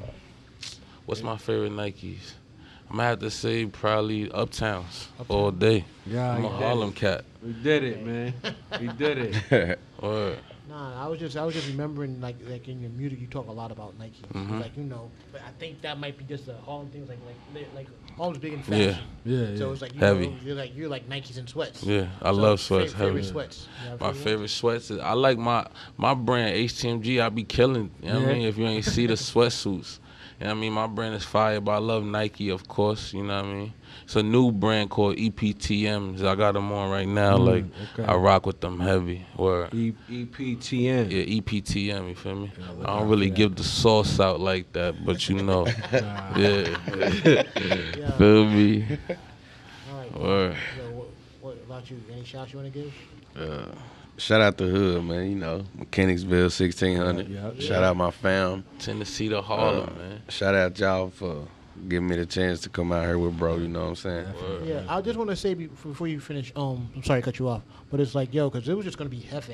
[1.06, 2.34] what's my favorite Nikes?
[2.90, 5.86] I'm gonna have to say probably Uptowns all day.
[6.06, 6.96] Yeah, I'm you a did Harlem it.
[6.96, 7.26] cat.
[7.44, 8.34] We did it, man.
[8.80, 9.18] We did
[9.52, 9.80] it.
[10.02, 10.38] Word.
[10.76, 13.48] Nah, I was just I was just remembering like like in your music you talk
[13.48, 14.24] a lot about Nike.
[14.34, 14.60] Mhm.
[14.60, 17.08] Like you know, but I think that might be just a Harlem thing.
[17.08, 17.18] Like
[17.54, 18.64] like like Harlem's big in Yeah.
[18.92, 19.04] fashion.
[19.24, 20.28] Yeah, So it's like you Heavy.
[20.28, 21.82] Know, you're like you're like Nikes and sweats.
[21.82, 22.92] Yeah, I So, love fa- sweats.
[22.92, 23.24] Favorite heavy.
[23.24, 23.68] sweats.
[23.86, 25.66] You My favorite favorite sweats is I like my
[25.96, 27.22] my brand HTMG.
[27.22, 27.92] I be killing.
[28.04, 28.42] You know what I mean?
[28.46, 30.00] If you ain't see the sweatsuits,
[30.40, 30.74] you know what I mean?
[30.74, 33.14] My brand is fire, but I love Nike, of course.
[33.14, 33.74] You know what I mean?
[34.04, 36.24] It's a new brand called EPTMs.
[36.26, 37.38] I got them on right now.
[37.38, 38.12] Mm, like okay.
[38.12, 39.26] I rock with them heavy.
[39.38, 39.74] Word.
[39.74, 41.10] E- EPTN.
[41.12, 42.10] Yeah, E EPTM.
[42.10, 42.52] You feel me?
[42.60, 46.38] Yeah, I don't really give the sauce out like that, but you know, Nah.
[46.38, 46.76] yeah.
[47.26, 48.12] Yeah.
[48.18, 48.86] feel me?
[49.92, 50.18] All right.
[50.20, 50.58] Word.
[50.78, 51.08] Yo, what,
[51.42, 52.02] what about you?
[52.12, 52.94] Any shots you want to give?
[53.38, 53.66] Uh,
[54.18, 55.30] shout out to Hood, man.
[55.30, 57.28] You know, Mechanicsville, sixteen hundred.
[57.30, 57.68] Yeah, yeah.
[57.68, 58.64] Shout out my fam.
[58.80, 60.22] Tennessee to Harlem, Uh, man.
[60.30, 61.48] Shout out y'all for
[61.90, 63.58] giving me the chance to come out here with bro.
[63.58, 64.26] You know what I'm saying?
[64.42, 64.66] Word.
[64.66, 66.52] Yeah, I just want to say before you finish.
[66.56, 67.62] Um, I'm sorry to cut you off,
[67.92, 69.50] but it's like yo, because it was just gonna be Jefe,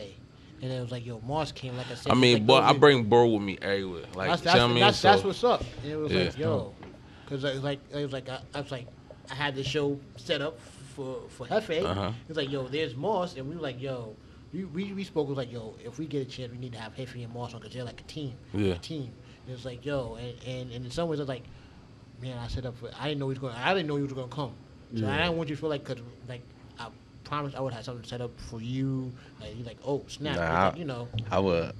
[0.62, 2.12] and it was like yo, Moss came like I said.
[2.12, 4.04] I mean, like, boy, I bring bro with me everywhere.
[4.16, 4.80] Like, that's you that's, know what I mean?
[4.82, 5.64] that's, So- that's what's up.
[5.84, 6.74] And it was like yo,
[7.26, 8.88] because it was like it was like I, I was like
[9.30, 10.60] I had the show set up
[10.96, 11.84] for for Jefe.
[11.84, 12.12] Uh-huh.
[12.24, 14.16] It was like yo, there's Moss, and we were like yo.
[14.54, 16.74] We, we, we spoke it was like yo if we get a chance we need
[16.74, 18.74] to have Jefe and Moss on because they're like a team Yeah.
[18.74, 19.12] a team
[19.48, 21.44] it was like yo and, and, and in some ways it's like
[22.22, 24.04] man I set up for I didn't know he was going I didn't know he
[24.04, 24.54] was going to come.
[24.96, 26.42] So I didn't want you to feel like because like
[26.78, 26.90] I
[27.24, 29.14] promised I would have something set up for you.
[29.40, 30.36] Like you like oh snap.
[30.36, 31.08] Nah, It's I- like, you know.
[31.32, 31.74] I was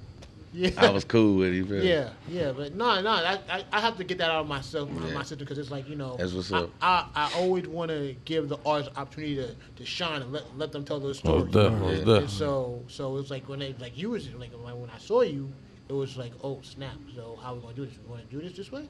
[0.52, 1.64] yeah I was cool with you.
[1.64, 1.88] feel me?
[1.88, 4.90] yeah, yeah, but no, no, I, I, I have to get that out of myself,
[4.90, 5.14] my, Yeah.
[5.14, 6.70] my system, because it's like you know, That's what's I, up.
[6.80, 10.72] I, I always want to give the artists opportunity to, to shine and let, let
[10.72, 11.40] them tell their story.
[11.44, 12.04] Most def, most Yeah.
[12.04, 12.18] def.
[12.22, 15.22] And so, so it's like when they like you was like when when I saw
[15.22, 15.52] you,
[15.88, 16.96] it was like oh snap.
[17.14, 17.98] So how are we gonna do this?
[17.98, 18.88] We gonna do this this way?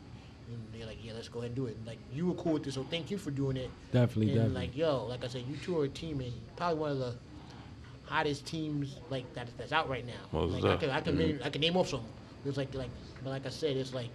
[0.49, 1.77] And they're like, yeah, let's go ahead and do it.
[1.77, 3.71] And like you were cool with this, so thank you for doing it.
[3.93, 4.61] Definitely, and definitely.
[4.67, 7.15] like yo, like I said, you two are a team, and probably one of the
[8.13, 10.13] hottest teams like that that's out right now.
[10.33, 10.81] Most like I def.
[10.81, 12.05] can I can name I can name off some.
[12.45, 12.91] It's like like
[13.25, 14.11] but like I said, it's like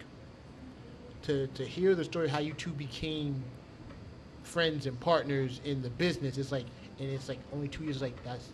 [1.24, 3.44] to to hear the story how you two became
[4.44, 6.38] friends and partners in the business.
[6.38, 6.66] It's like
[7.00, 8.02] and it's like only two years.
[8.02, 8.50] Like that's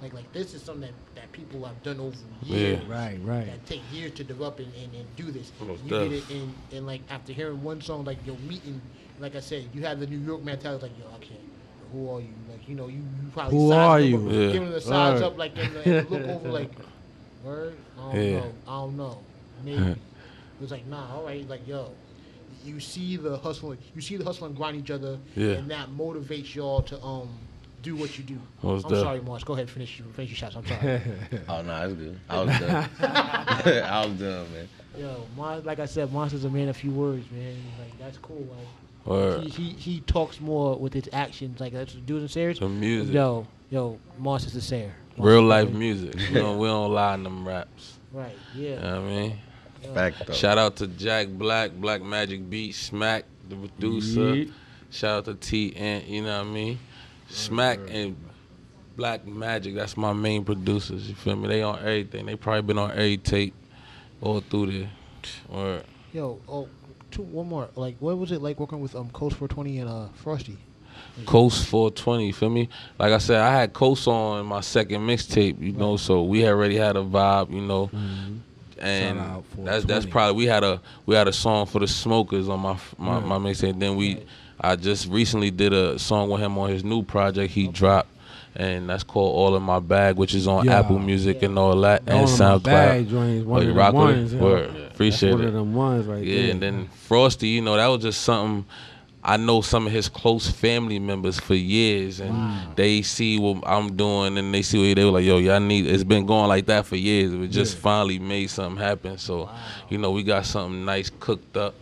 [0.00, 2.80] like like this is something that, that people have done over years.
[2.82, 2.92] Yeah.
[2.92, 3.46] Right, right.
[3.46, 5.52] That take years to develop and, and, and do this.
[5.60, 8.80] Most you did it in, in like after hearing one song like your meeting.
[9.18, 10.86] Like I said, you have the New York mentality.
[10.86, 11.49] Like yo, I can't.
[11.92, 12.28] Who are you?
[12.50, 14.16] Like you know, you, you probably Who are you?
[14.16, 14.52] up, Yeah.
[14.52, 15.26] giving the size Word.
[15.26, 16.70] up like in and look over like
[17.44, 17.74] word.
[17.98, 18.38] I don't Yeah.
[18.40, 18.52] know.
[18.68, 19.18] I don't know.
[19.64, 19.82] Maybe.
[19.82, 19.96] it
[20.60, 21.14] was like nah.
[21.16, 21.48] All right.
[21.48, 21.90] Like yo,
[22.64, 23.74] you see the hustle.
[23.94, 25.52] You see the hustle and grind each other, Yeah.
[25.52, 27.28] and that motivates y'all to um
[27.82, 28.38] do what you do.
[28.62, 29.00] Most I'm def.
[29.00, 29.42] sorry, Mars.
[29.42, 30.56] Go ahead, finish your finish your shots.
[30.56, 31.00] I'm sorry.
[31.48, 32.20] Oh no, it's good.
[32.28, 32.90] I was done.
[33.00, 34.68] I was done, man.
[34.98, 37.56] Yo, Mars, like I said, Monster's a man of few words, man.
[37.78, 38.36] Like that's cool.
[38.50, 38.66] Like
[39.04, 39.44] Word.
[39.44, 41.58] he, he he talks more with his actions.
[41.60, 42.58] Like that's dudes and serious.
[42.58, 43.14] The music.
[43.14, 44.92] Yo, yo, Monster's a sayer.
[45.16, 46.14] Real life music.
[46.16, 47.98] We don't, we don't lie in them raps.
[48.12, 48.34] Right.
[48.54, 48.80] You Yeah.
[48.80, 49.38] know what I mean?
[49.82, 49.94] yeah.
[49.94, 50.32] Fact though.
[50.34, 54.20] Shout out to Jack Black, Black Magic Beat, Smack, the producer.
[54.20, 54.52] Yeet.
[54.90, 56.78] Shout out to T Ant, you know what I mean?
[57.28, 58.16] Smack and
[58.96, 61.48] Black Magic, that's my main producers, you feel me?
[61.48, 62.26] They on everything.
[62.26, 63.54] They probably been on every tape
[64.20, 64.90] all through there.
[65.48, 65.82] Or
[66.12, 66.68] Yo, oh,
[67.10, 67.68] two, one more.
[67.76, 70.56] Like, what was it like working with um Coast 420 and uh Frosty?
[71.26, 72.68] Coast 420, you feel me?
[72.98, 76.76] Like I said, I had Coast on my second mixtape, you know, so we already
[76.76, 77.90] had a vibe, you know.
[78.78, 81.88] And Shout out that's that's probably we had a we had a song for the
[81.88, 83.78] Smokers on my my, my mixtape.
[83.78, 84.24] Then we
[84.58, 88.08] I just recently did a song with him on his new project he dropped,
[88.56, 90.80] and that's called All in My Bag, which is on Yeah.
[90.80, 93.10] Apple Music and all that, All and my bag SoundCloud.
[93.10, 94.18] joints, Oh, one you of rock them with it?
[94.18, 94.32] ones.
[94.34, 94.40] yeah.
[94.40, 94.70] Word.
[94.74, 95.46] That's Appreciate one it.
[95.46, 96.50] of them ones right Yeah, there.
[96.50, 98.64] and then Frosty, you know, that was just something.
[99.22, 102.34] I know some of his close family members for years, and
[102.74, 105.86] they see what I'm doing, and they see what they were like, "Yo, y'all need."
[105.86, 107.34] It's been going like that for years.
[107.34, 109.18] We just finally made something happen.
[109.18, 109.50] So,
[109.90, 111.74] you know, we got something nice cooked up.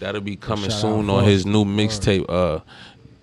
[0.00, 2.58] That'll be coming Shout soon on his new mixtape, uh,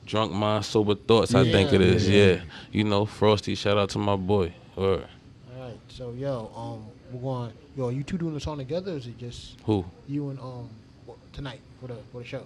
[0.09, 2.09] "Drunk Mind, Sober Thoughts." I think it is.
[2.09, 2.41] Yeah, yeah, Yeah,
[2.71, 3.55] you know, Frosty.
[3.55, 4.53] Shout out to my boy.
[4.75, 5.07] Word.
[5.55, 5.77] All right.
[5.89, 7.53] So yo, um, we're going.
[7.77, 8.93] Yo, are you two doing the song together?
[8.93, 9.85] Or is it just Who?
[10.07, 10.69] you and um
[11.33, 12.43] tonight for the for the show?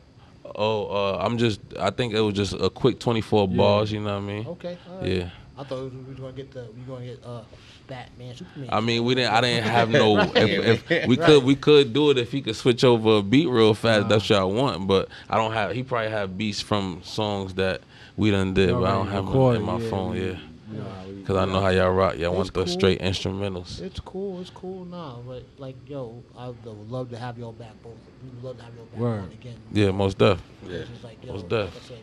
[0.55, 1.59] Oh, uh, I'm just.
[1.79, 3.91] I think it was just a quick 24 bars.
[3.91, 4.47] You know what I mean?
[4.47, 4.77] Okay.
[4.89, 5.07] All right.
[5.07, 5.29] Yeah.
[5.57, 7.41] I thought we were gonna get the we gonna get uh
[7.87, 8.69] Batman Superman.
[8.71, 9.33] I mean, we didn't.
[9.33, 10.17] I didn't have no.
[10.17, 10.31] Right.
[10.35, 11.25] If, if we Right.
[11.25, 14.09] could, we could do it if he could switch over a beat real fast.
[14.09, 14.87] That's what I want.
[14.87, 15.71] But I don't have.
[15.71, 17.81] He probably have beats from songs that
[18.17, 20.11] we done did, but I don't have them in my yeah, phone.
[20.11, 20.37] we- Yeah,
[20.71, 22.17] Nah, we- because I know how y'all rock.
[22.17, 22.67] Y'all want the cool.
[22.67, 23.79] straight instrumentals.
[23.81, 24.41] It's cool.
[24.41, 27.93] It's cool now, but like yo, I would love to have y'all back both.
[28.23, 29.19] We would love to have y'all back Word.
[29.21, 29.55] on again.
[29.71, 30.41] Yeah, most def.
[30.67, 30.79] Yeah.
[31.03, 31.75] Like, yo, Most like def.
[31.75, 31.97] I said,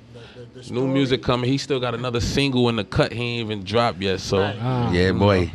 [0.55, 1.51] the, the, the New music coming.
[1.51, 3.13] He still got another single in the cut.
[3.13, 4.21] He ain't even dropped yet.
[4.21, 4.57] So Right.
[4.61, 5.19] Ah, Yeah, ah.
[5.19, 5.51] boy.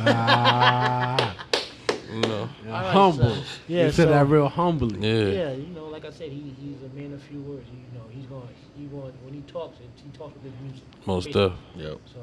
[0.00, 1.36] Ah,
[2.12, 2.40] You know.
[2.40, 3.34] All right, humble.
[3.34, 4.98] so- yeah, he said so- that real humbly.
[5.06, 5.30] Yeah.
[5.30, 7.66] Yeah, you know, like I said, he, he's a man of few words.
[7.70, 10.82] You know, he's going, he going when he talks, he talks with his music.
[11.06, 11.48] Most Basically.
[11.50, 11.58] def.
[11.76, 11.98] Yep.
[12.14, 12.20] So,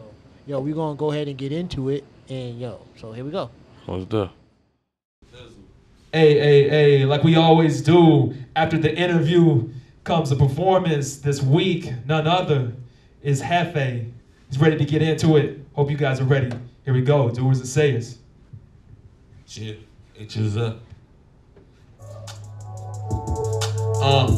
[0.48, 3.50] yo, we're gonna go ahead and get into it, and yo, so here we go.
[3.88, 4.30] Most def.
[6.12, 9.70] Hey, hey, hey, like we always do, after the interview
[10.06, 11.92] comes a performance this week.
[12.06, 12.72] None other
[13.22, 14.06] is Jefe.
[14.50, 15.60] He's ready to get into it.
[15.74, 16.52] Hope you guys are ready.
[16.86, 17.32] Here we go.
[17.32, 18.20] Doers and sayers.
[19.48, 19.74] Yeah,
[20.16, 20.78] it is up.
[24.04, 24.38] Um,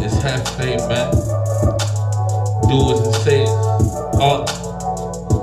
[0.00, 1.10] it's half fame, man.
[2.68, 3.48] Do as it says.
[4.14, 4.44] Uh,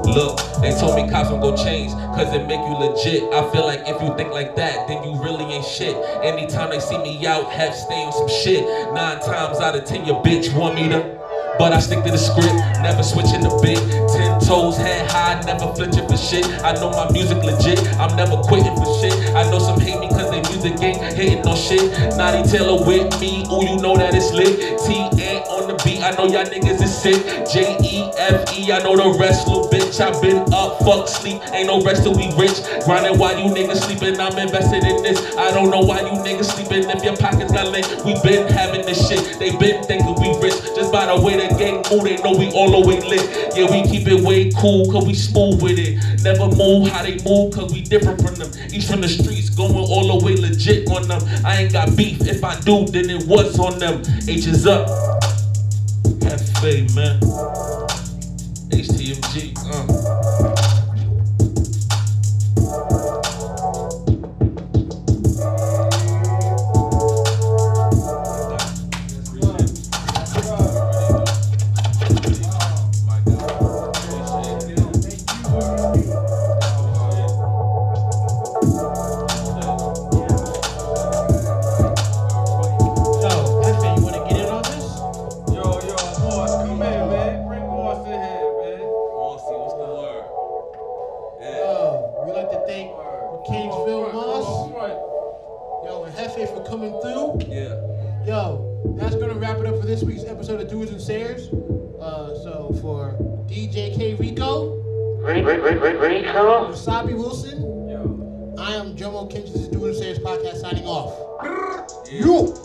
[0.05, 3.24] look, they told me cops don't go change, cause it make you legit.
[3.34, 5.93] I feel like if you think like that, then you really ain't shit.
[6.24, 8.64] Anytime they see me out, have stay on some shit.
[8.93, 11.19] Nine times out of ten, your bitch want me to.
[11.60, 13.78] But I stick to the script, never switching the bit.
[14.16, 16.47] Ten toes, head high, never flinching for shit.
[16.64, 19.12] I know my music legit, I'm never quitting for shit.
[19.36, 21.91] I know some hate me cause they music ain't hitting no shit.
[22.16, 24.80] Naughty Taylor with me, ooh, you know that it's lit.
[24.88, 25.12] T
[26.10, 27.22] I know y'all niggas is sick.
[27.53, 30.01] J E F E, I know the rest, little bitch.
[30.01, 32.57] i been up, fuck sleep, ain't no rest till we rich.
[32.84, 35.22] Grinding while you niggas sleeping, I'm invested in this.
[35.38, 37.86] I don't know why you niggas sleeping if your pockets got lit.
[38.03, 40.57] We been having this shit, they been thinking we rich.
[40.74, 43.53] Just by the way the gang move, they know we all the way lit.
[43.53, 46.01] Yeah, we keep it way cool, cause we smooth with it.
[46.24, 48.49] Never move how they move, cause we different from them.
[48.74, 51.22] Each from the streets, going all the way legit on them.
[51.45, 54.01] I ain't got beef, if I do, then it was on them.
[54.28, 55.29] H is up.
[56.38, 57.20] Faith, man.
[58.70, 59.99] HTMG, uh.
[106.34, 108.56] Wasabi Wilson, Yo.
[108.60, 109.52] I am Jomo Kinch.
[109.52, 111.16] This is Doers and podcast signing off.
[112.12, 112.56] You.